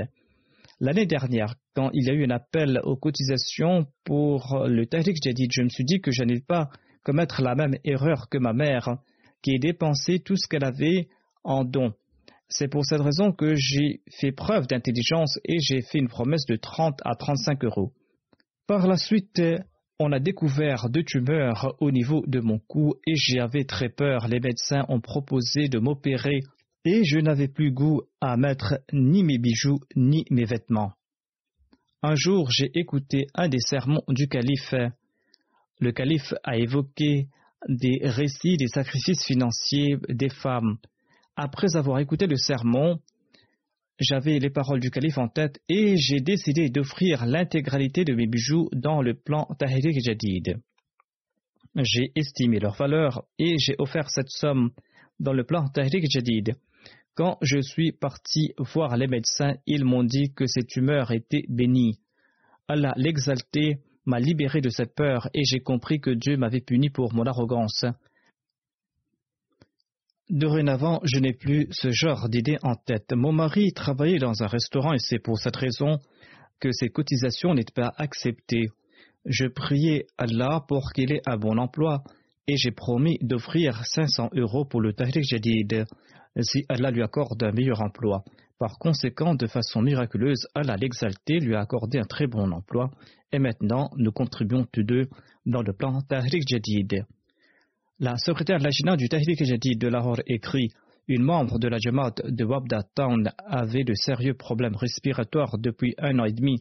[0.79, 5.51] L'année dernière, quand il y a eu un appel aux cotisations pour le Tariq Jadid,
[5.53, 6.69] je me suis dit que je n'allais pas
[7.03, 8.97] commettre la même erreur que ma mère
[9.41, 11.07] qui ait dépensé tout ce qu'elle avait
[11.43, 11.93] en dons.
[12.49, 16.57] C'est pour cette raison que j'ai fait preuve d'intelligence et j'ai fait une promesse de
[16.57, 17.93] 30 à 35 euros.
[18.67, 19.41] Par la suite,
[19.99, 24.27] on a découvert deux tumeurs au niveau de mon cou et j'avais très peur.
[24.27, 26.41] Les médecins ont proposé de m'opérer
[26.83, 30.93] et je n'avais plus goût à mettre ni mes bijoux ni mes vêtements.
[32.03, 34.73] Un jour, j'ai écouté un des sermons du calife.
[35.79, 37.27] Le calife a évoqué
[37.67, 40.77] des récits des sacrifices financiers des femmes.
[41.35, 42.99] Après avoir écouté le sermon,
[43.99, 48.67] j'avais les paroles du calife en tête et j'ai décidé d'offrir l'intégralité de mes bijoux
[48.73, 50.59] dans le plan Tahrik Jadid.
[51.75, 54.71] J'ai estimé leur valeur et j'ai offert cette somme
[55.19, 56.55] dans le plan Tahrik Jadid.
[57.13, 61.99] Quand je suis parti voir les médecins, ils m'ont dit que ces tumeurs étaient bénies.
[62.67, 67.13] Allah l'exalté m'a libéré de cette peur et j'ai compris que Dieu m'avait puni pour
[67.13, 67.85] mon arrogance.
[70.29, 73.11] Dorénavant, je n'ai plus ce genre d'idée en tête.
[73.13, 75.99] Mon mari travaillait dans un restaurant et c'est pour cette raison
[76.59, 78.69] que ses cotisations n'étaient pas acceptées.
[79.25, 82.03] Je priais Allah pour qu'il ait un bon emploi
[82.47, 85.85] et j'ai promis d'offrir 500 euros pour le Tahrik Jadid
[86.39, 88.23] si Allah lui accorde un meilleur emploi.
[88.61, 92.91] Par conséquent, de façon miraculeuse, Allah l'exalté lui a accordé un très bon emploi,
[93.31, 95.09] et maintenant nous contribuons tous deux
[95.47, 97.03] dans le plan Tahrik Jadid.
[97.97, 100.69] La secrétaire nationale du Tahrik Jadid de Lahore écrit
[101.07, 106.19] Une membre de la Jamaat de Wabda Town avait de sérieux problèmes respiratoires depuis un
[106.19, 106.59] an et demi.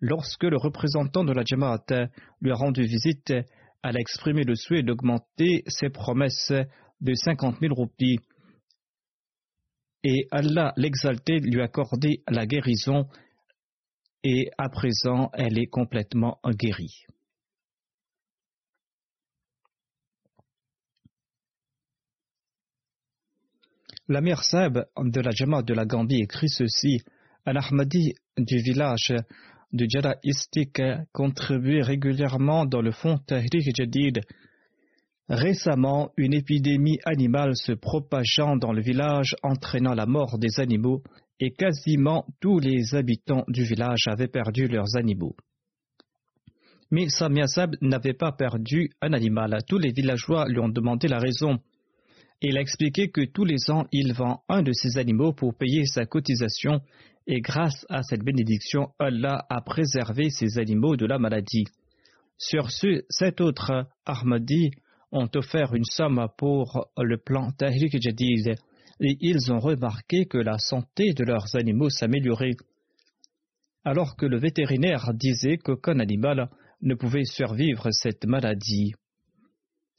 [0.00, 2.10] Lorsque le représentant de la Jamaat
[2.40, 3.32] lui a rendu visite,
[3.82, 6.52] elle a exprimé le souhait d'augmenter ses promesses
[7.00, 8.20] de 50 000 roupies
[10.10, 13.06] et Allah l'exalté lui accordé la guérison.
[14.24, 17.04] Et à présent elle est complètement guérie.
[24.08, 27.02] La mère Saeb de la Jama de la Gambie écrit ceci.
[27.44, 29.14] Un Ahmadi du village
[29.72, 30.80] de Jara Istik
[31.12, 34.22] contribue régulièrement dans le fonds Tahrir Jadid
[35.28, 41.02] Récemment, une épidémie animale se propageant dans le village entraînant la mort des animaux
[41.38, 45.36] et quasiment tous les habitants du village avaient perdu leurs animaux.
[46.90, 47.44] Mais Samia
[47.82, 49.58] n'avait pas perdu un animal.
[49.68, 51.58] Tous les villageois lui ont demandé la raison.
[52.40, 55.84] Il a expliqué que tous les ans il vend un de ses animaux pour payer
[55.84, 56.80] sa cotisation
[57.26, 61.66] et grâce à cette bénédiction, Allah a préservé ses animaux de la maladie.
[62.38, 64.70] Sur ce, cet autre Ahmadi
[65.12, 68.56] ont offert une somme pour le plan Tahrik Jadid
[69.00, 72.56] et ils ont remarqué que la santé de leurs animaux s'améliorait,
[73.84, 76.50] alors que le vétérinaire disait qu'aucun animal
[76.82, 78.92] ne pouvait survivre cette maladie.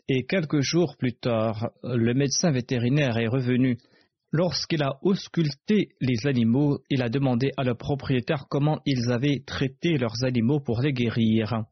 [0.08, 3.78] Et quelques jours plus tard, le médecin vétérinaire est revenu.
[4.32, 9.98] Lorsqu'il a ausculté les animaux, il a demandé à leurs propriétaires comment ils avaient traité
[9.98, 11.64] leurs animaux pour les guérir.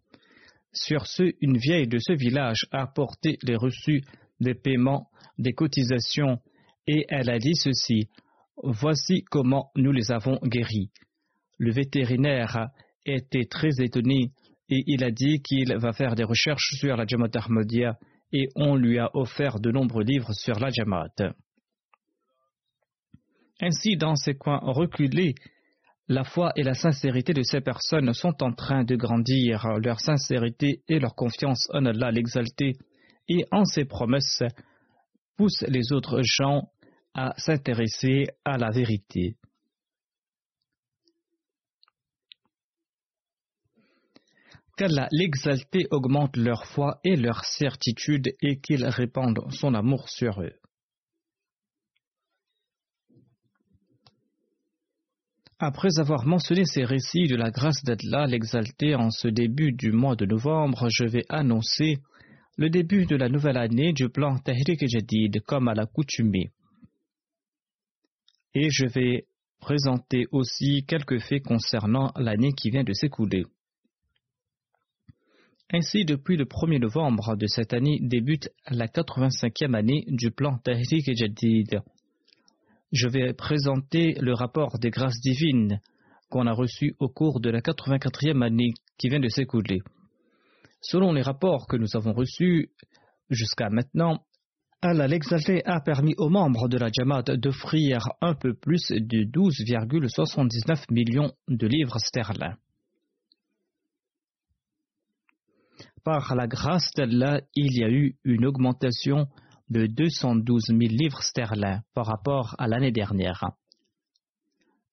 [0.80, 4.01] Sur ce, une vieille de ce village a apporté les reçus
[4.39, 5.09] des paiements
[5.39, 6.39] des cotisations
[6.86, 8.09] et elle a dit ceci
[8.63, 10.91] Voici comment nous les avons guéris.
[11.57, 12.69] Le vétérinaire
[13.05, 14.32] était très étonné
[14.69, 17.97] et il a dit qu'il va faire des recherches sur la Jamaat Ahmadiyya
[18.34, 21.34] et on lui a offert de nombreux livres sur la Jamaat.
[23.61, 25.34] Ainsi, dans ces coins reculés,
[26.09, 30.81] la foi et la sincérité de ces personnes sont en train de grandir, leur sincérité
[30.87, 32.77] et leur confiance en Allah l'exalté,
[33.27, 34.43] et en ses promesses
[35.35, 36.69] poussent les autres gens
[37.13, 39.35] à s'intéresser à la vérité.
[44.77, 50.53] Qu'Allah l'exalté augmente leur foi et leur certitude et qu'il répande son amour sur eux.
[55.59, 60.15] Après avoir mentionné ces récits de la grâce d'Allah l'exalté en ce début du mois
[60.15, 61.97] de novembre, je vais annoncer
[62.57, 66.51] le début de la nouvelle année du plan Tahrik Jadid comme à l'accoutumée.
[68.53, 69.25] Et je vais
[69.59, 73.43] présenter aussi quelques faits concernant l'année qui vient de s'écouler.
[75.73, 81.15] Ainsi, depuis le 1er novembre de cette année débute la 85e année du plan Tahrik
[81.15, 81.81] Jadid.
[82.91, 85.81] Je vais présenter le rapport des grâces divines
[86.29, 89.79] qu'on a reçu au cours de la 84e année qui vient de s'écouler.
[90.81, 92.69] Selon les rapports que nous avons reçus
[93.29, 94.23] jusqu'à maintenant,
[94.81, 100.85] Allah l'exalté a permis aux membres de la Jamaat d'offrir un peu plus de 12,79
[100.91, 102.53] millions de livres sterling.
[106.03, 109.27] Par la grâce d'Allah, il y a eu une augmentation
[109.70, 113.43] de 212 000 livres sterling par rapport à l'année dernière.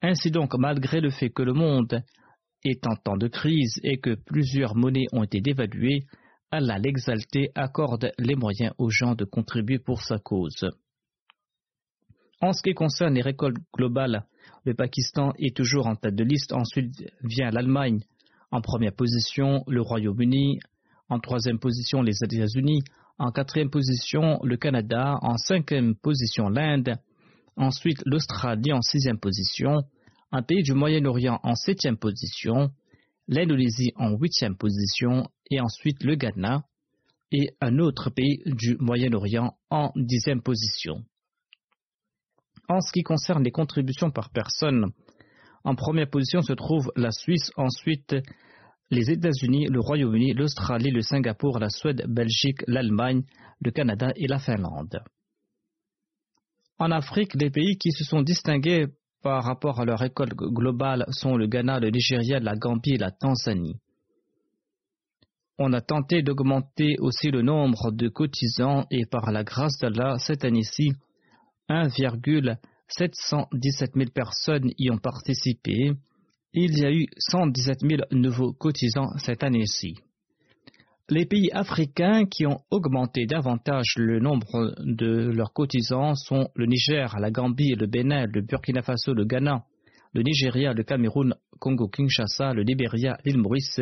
[0.02, 2.02] Ainsi donc, malgré le fait que le monde
[2.64, 6.06] est en temps de crise et que plusieurs monnaies ont été dévaluées,
[6.50, 10.68] Allah l'exalté accorde les moyens aux gens de contribuer pour sa cause.
[12.40, 14.26] En ce qui concerne les récoltes globales,
[14.64, 16.52] le Pakistan est toujours en tête de liste.
[16.52, 18.00] Ensuite vient l'Allemagne
[18.50, 20.60] en première position, le Royaume-Uni,
[21.14, 22.82] en troisième position les États-Unis,
[23.18, 26.96] en quatrième position le Canada, en cinquième position l'Inde,
[27.56, 29.84] ensuite l'Australie en sixième position,
[30.32, 32.72] un pays du Moyen-Orient en septième position,
[33.28, 36.64] l'Indonésie en huitième position et ensuite le Ghana
[37.30, 41.04] et un autre pays du Moyen-Orient en dixième position.
[42.68, 44.90] En ce qui concerne les contributions par personne,
[45.62, 48.16] en première position se trouve la Suisse, ensuite
[48.94, 53.24] les États-Unis, le Royaume-Uni, l'Australie, le Singapour, la Suède, Belgique, l'Allemagne,
[53.60, 55.02] le Canada et la Finlande.
[56.78, 58.86] En Afrique, les pays qui se sont distingués
[59.22, 63.10] par rapport à leur récolte globale sont le Ghana, le Nigeria, la Gambie et la
[63.10, 63.76] Tanzanie.
[65.58, 70.44] On a tenté d'augmenter aussi le nombre de cotisants et par la grâce d'Allah, cette
[70.44, 70.94] année-ci,
[71.68, 75.92] 1,717 000 personnes y ont participé
[76.54, 79.94] il y a eu 117 000 nouveaux cotisants cette année-ci.
[81.10, 87.14] Les pays africains qui ont augmenté davantage le nombre de leurs cotisants sont le Niger,
[87.18, 89.64] la Gambie, le Bénin, le Burkina Faso, le Ghana,
[90.14, 93.80] le Nigeria, le Cameroun, Congo-Kinshasa, le Libéria, l'île Maurice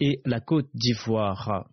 [0.00, 1.68] et la Côte d'Ivoire.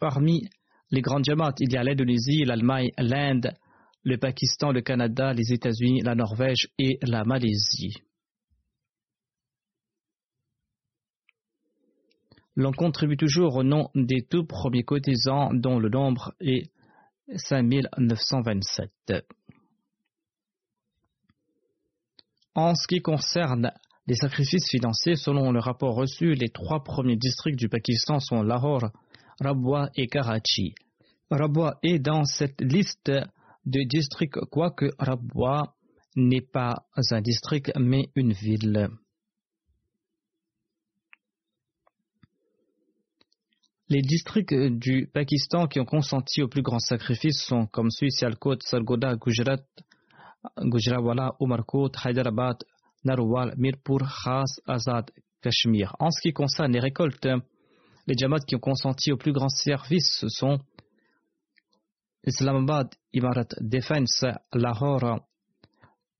[0.00, 0.48] Parmi
[0.90, 3.52] les grandes jamaats, il y a l'Indonésie, l'Allemagne, l'Inde,
[4.02, 7.96] le Pakistan, le Canada, les États-Unis, la Norvège et la Malaisie.
[12.56, 16.70] L'on contribue toujours au nom des tout premiers cotisants dont le nombre est
[17.36, 18.90] 5927.
[22.54, 23.72] En ce qui concerne
[24.06, 28.90] les sacrifices financiers, selon le rapport reçu, les trois premiers districts du Pakistan sont Lahore,
[29.40, 30.74] Rabwa et Karachi.
[31.30, 33.12] Rabwa est dans cette liste
[33.64, 35.74] de district, quoique Rabwa
[36.16, 38.88] n'est pas un district mais une ville.
[43.88, 48.58] Les districts du Pakistan qui ont consenti au plus grand sacrifice sont comme suit Sialkot,
[48.60, 49.64] Sargoda, Gujarat,
[50.58, 52.56] Gujrawala, Umarkot, Hyderabad,
[53.04, 55.10] Narwal, Mirpur, Khas, Azad,
[55.42, 55.96] Kashmir.
[55.98, 57.26] En ce qui concerne les récoltes,
[58.06, 60.60] les Jamaats qui ont consenti au plus grand service sont
[62.22, 65.20] Islamabad, Imarat Defense, Lahore,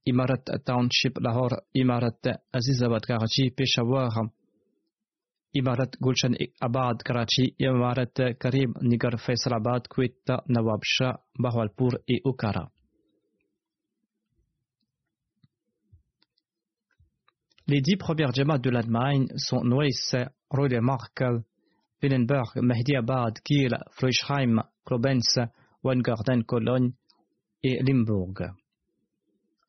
[0.06, 4.30] Imarat Township, Lahore, Imarat Azizabad, Karachi, Peshawar,
[5.54, 12.70] Imarat Gulshan Abad, Karachi, Imarat Karim, Nigar, Faisalabad, Quetta, Nawab Shah, Bahawalpur et Okara.
[17.66, 20.16] Les dix premières jamaats de l'Allemagne sont Neuss,
[20.50, 21.22] Rodemark,
[22.02, 25.38] Willenberg, Mehdiabad, Kiel, Frischheim, Klobenz,
[25.82, 26.92] Weingarten, Cologne
[27.62, 28.52] et Limburg.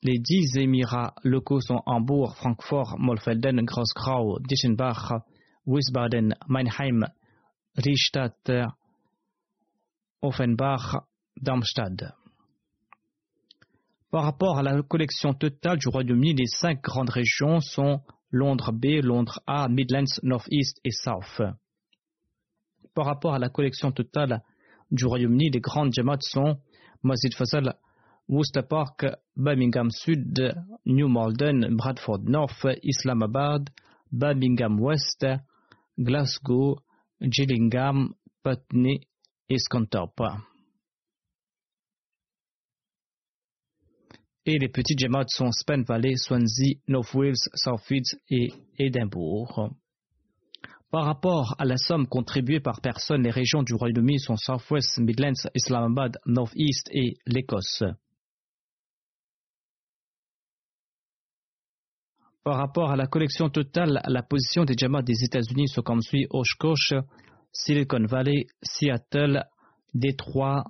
[0.03, 5.12] Les dix émirats locaux sont Hambourg, Francfort, Molfelden, Grossgrau, Dischenbach,
[5.66, 7.05] Wiesbaden, Meinheim,
[7.76, 8.51] Riestadt,
[10.22, 11.03] Offenbach,
[11.39, 12.14] Darmstadt.
[14.09, 18.01] Par rapport à la collection totale du Royaume-Uni, les cinq grandes régions sont
[18.32, 21.41] Londres B, Londres A, Midlands, North East et South.
[22.93, 24.41] Par rapport à la collection totale
[24.91, 26.57] du Royaume-Uni, les grandes jamaats sont
[27.03, 27.73] Masjid Fazal,
[28.27, 30.53] Worcester Park, Birmingham Sud,
[30.85, 33.69] New Malden, Bradford North, Islamabad,
[34.11, 35.25] Birmingham West,
[35.97, 36.77] Glasgow,
[37.21, 38.13] Gillingham,
[38.43, 39.01] Putney
[39.49, 40.23] et Scunthorpe.
[44.45, 47.91] Et les petits Jamaat sont Spen Valley, Swansea, North Wales, South
[48.29, 49.69] et Édimbourg.
[50.91, 54.99] Par rapport à la somme contribuée par personne, les régions du Royaume-Uni sont South West,
[54.99, 57.83] Midlands, Islamabad, North East et l'Écosse.
[62.43, 66.27] Par rapport à la collection totale, la position des Jamaat des États-Unis sont comme suit
[66.29, 66.93] Oshkosh,
[67.53, 69.45] Silicon Valley, Seattle,
[69.93, 70.65] Détroit,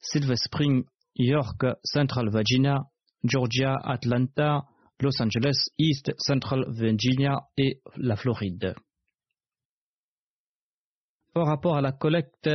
[0.00, 0.84] Silver Spring,
[1.16, 2.78] York, Central Virginia,
[3.24, 4.64] Georgia, Atlanta,
[5.00, 8.74] Los Angeles, East Central Virginia et la Floride.
[11.34, 12.50] Par rapport à la collecte,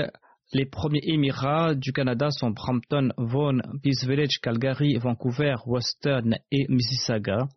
[0.54, 7.48] les premiers Émirats du Canada sont Brampton, Vaughan, Peace Village, Calgary, Vancouver, Western et Mississauga.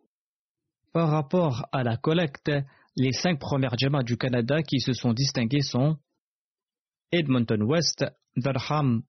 [0.93, 2.51] Par rapport à la collecte,
[2.95, 5.97] les cinq premières Jamas du Canada qui se sont distingués sont
[7.11, 8.05] Edmonton West,
[8.35, 9.03] Durham,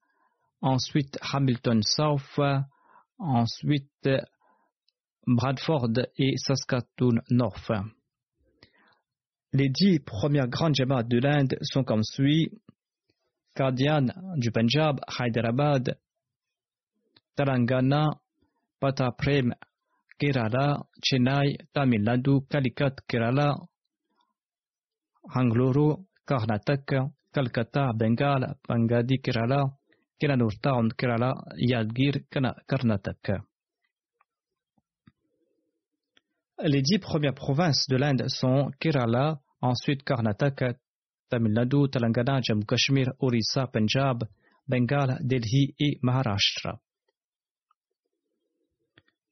[0.61, 2.39] ensuite Hamilton South,
[3.17, 4.09] ensuite
[5.25, 7.71] Bradford et Saskatoon North.
[9.51, 12.51] Les dix premières grandes Jamas de l'Inde sont comme suit
[13.55, 14.05] Kardian
[14.37, 15.97] du Punjab, Hyderabad,
[17.35, 18.09] Telangana,
[18.79, 19.55] Pataprem,
[20.19, 23.55] Kerala, Chennai, Tamil Nadu, Calicut, Kerala,
[25.33, 29.63] Hangluru, Karnataka, Calcutta, Bengal, Bangadi, Kerala,
[30.21, 30.51] Kiranur
[30.95, 33.48] Kerala, Yadgir, Karnataka.
[36.61, 40.73] Les dix premières provinces de l'Inde sont Kerala, ensuite Karnataka,
[41.29, 44.25] Tamil Nadu, Telangana, Jammu Kashmir, Orissa, Punjab,
[44.67, 46.81] Bengal, Delhi et Maharashtra.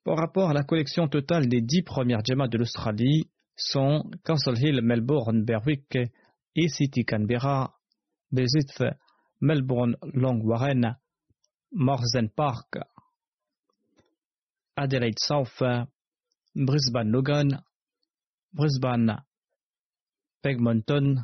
[0.05, 4.81] Par rapport à la collection totale des dix premières djamas de l'Australie, sont Castle Hill,
[4.81, 5.97] Melbourne, Berwick,
[6.55, 7.73] et City Canberra,
[8.31, 8.83] Bezith,
[9.41, 10.97] Melbourne, Long Warren,
[11.73, 12.77] Morsden Park,
[14.77, 15.61] Adelaide South,
[16.57, 17.61] Brisbane Logan,
[18.51, 19.23] Brisbane
[20.41, 21.21] Pegmonton,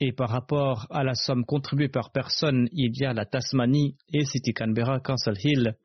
[0.00, 4.24] et par rapport à la somme contribuée par personne, il y a la Tasmanie et
[4.24, 5.76] City Canberra, Castle Hill,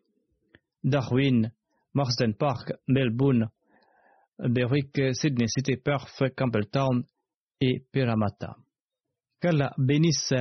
[0.84, 1.52] Darwin,
[1.94, 3.50] Marsden Park, Melbourne,
[4.40, 7.04] Berwick, Sydney City, Perth, Campbelltown
[7.60, 8.56] et Parramatta.
[9.42, 10.34] Qu'Allah bénisse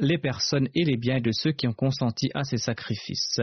[0.00, 3.40] les personnes et les biens de ceux qui ont consenti à ces sacrifices.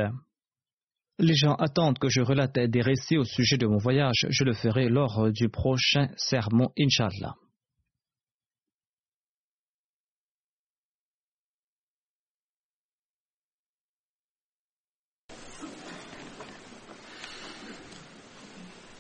[1.19, 4.27] Les gens attendent que je relate des récits au sujet de mon voyage.
[4.31, 7.37] Je le ferai lors du prochain sermon, Inch'Allah.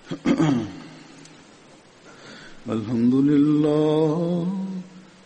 [2.68, 4.46] الحمد لله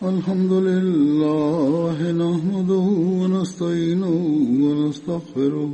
[0.03, 2.87] الحمد لله نحمده
[3.19, 4.15] ونستعينه
[4.63, 5.73] ونستغفره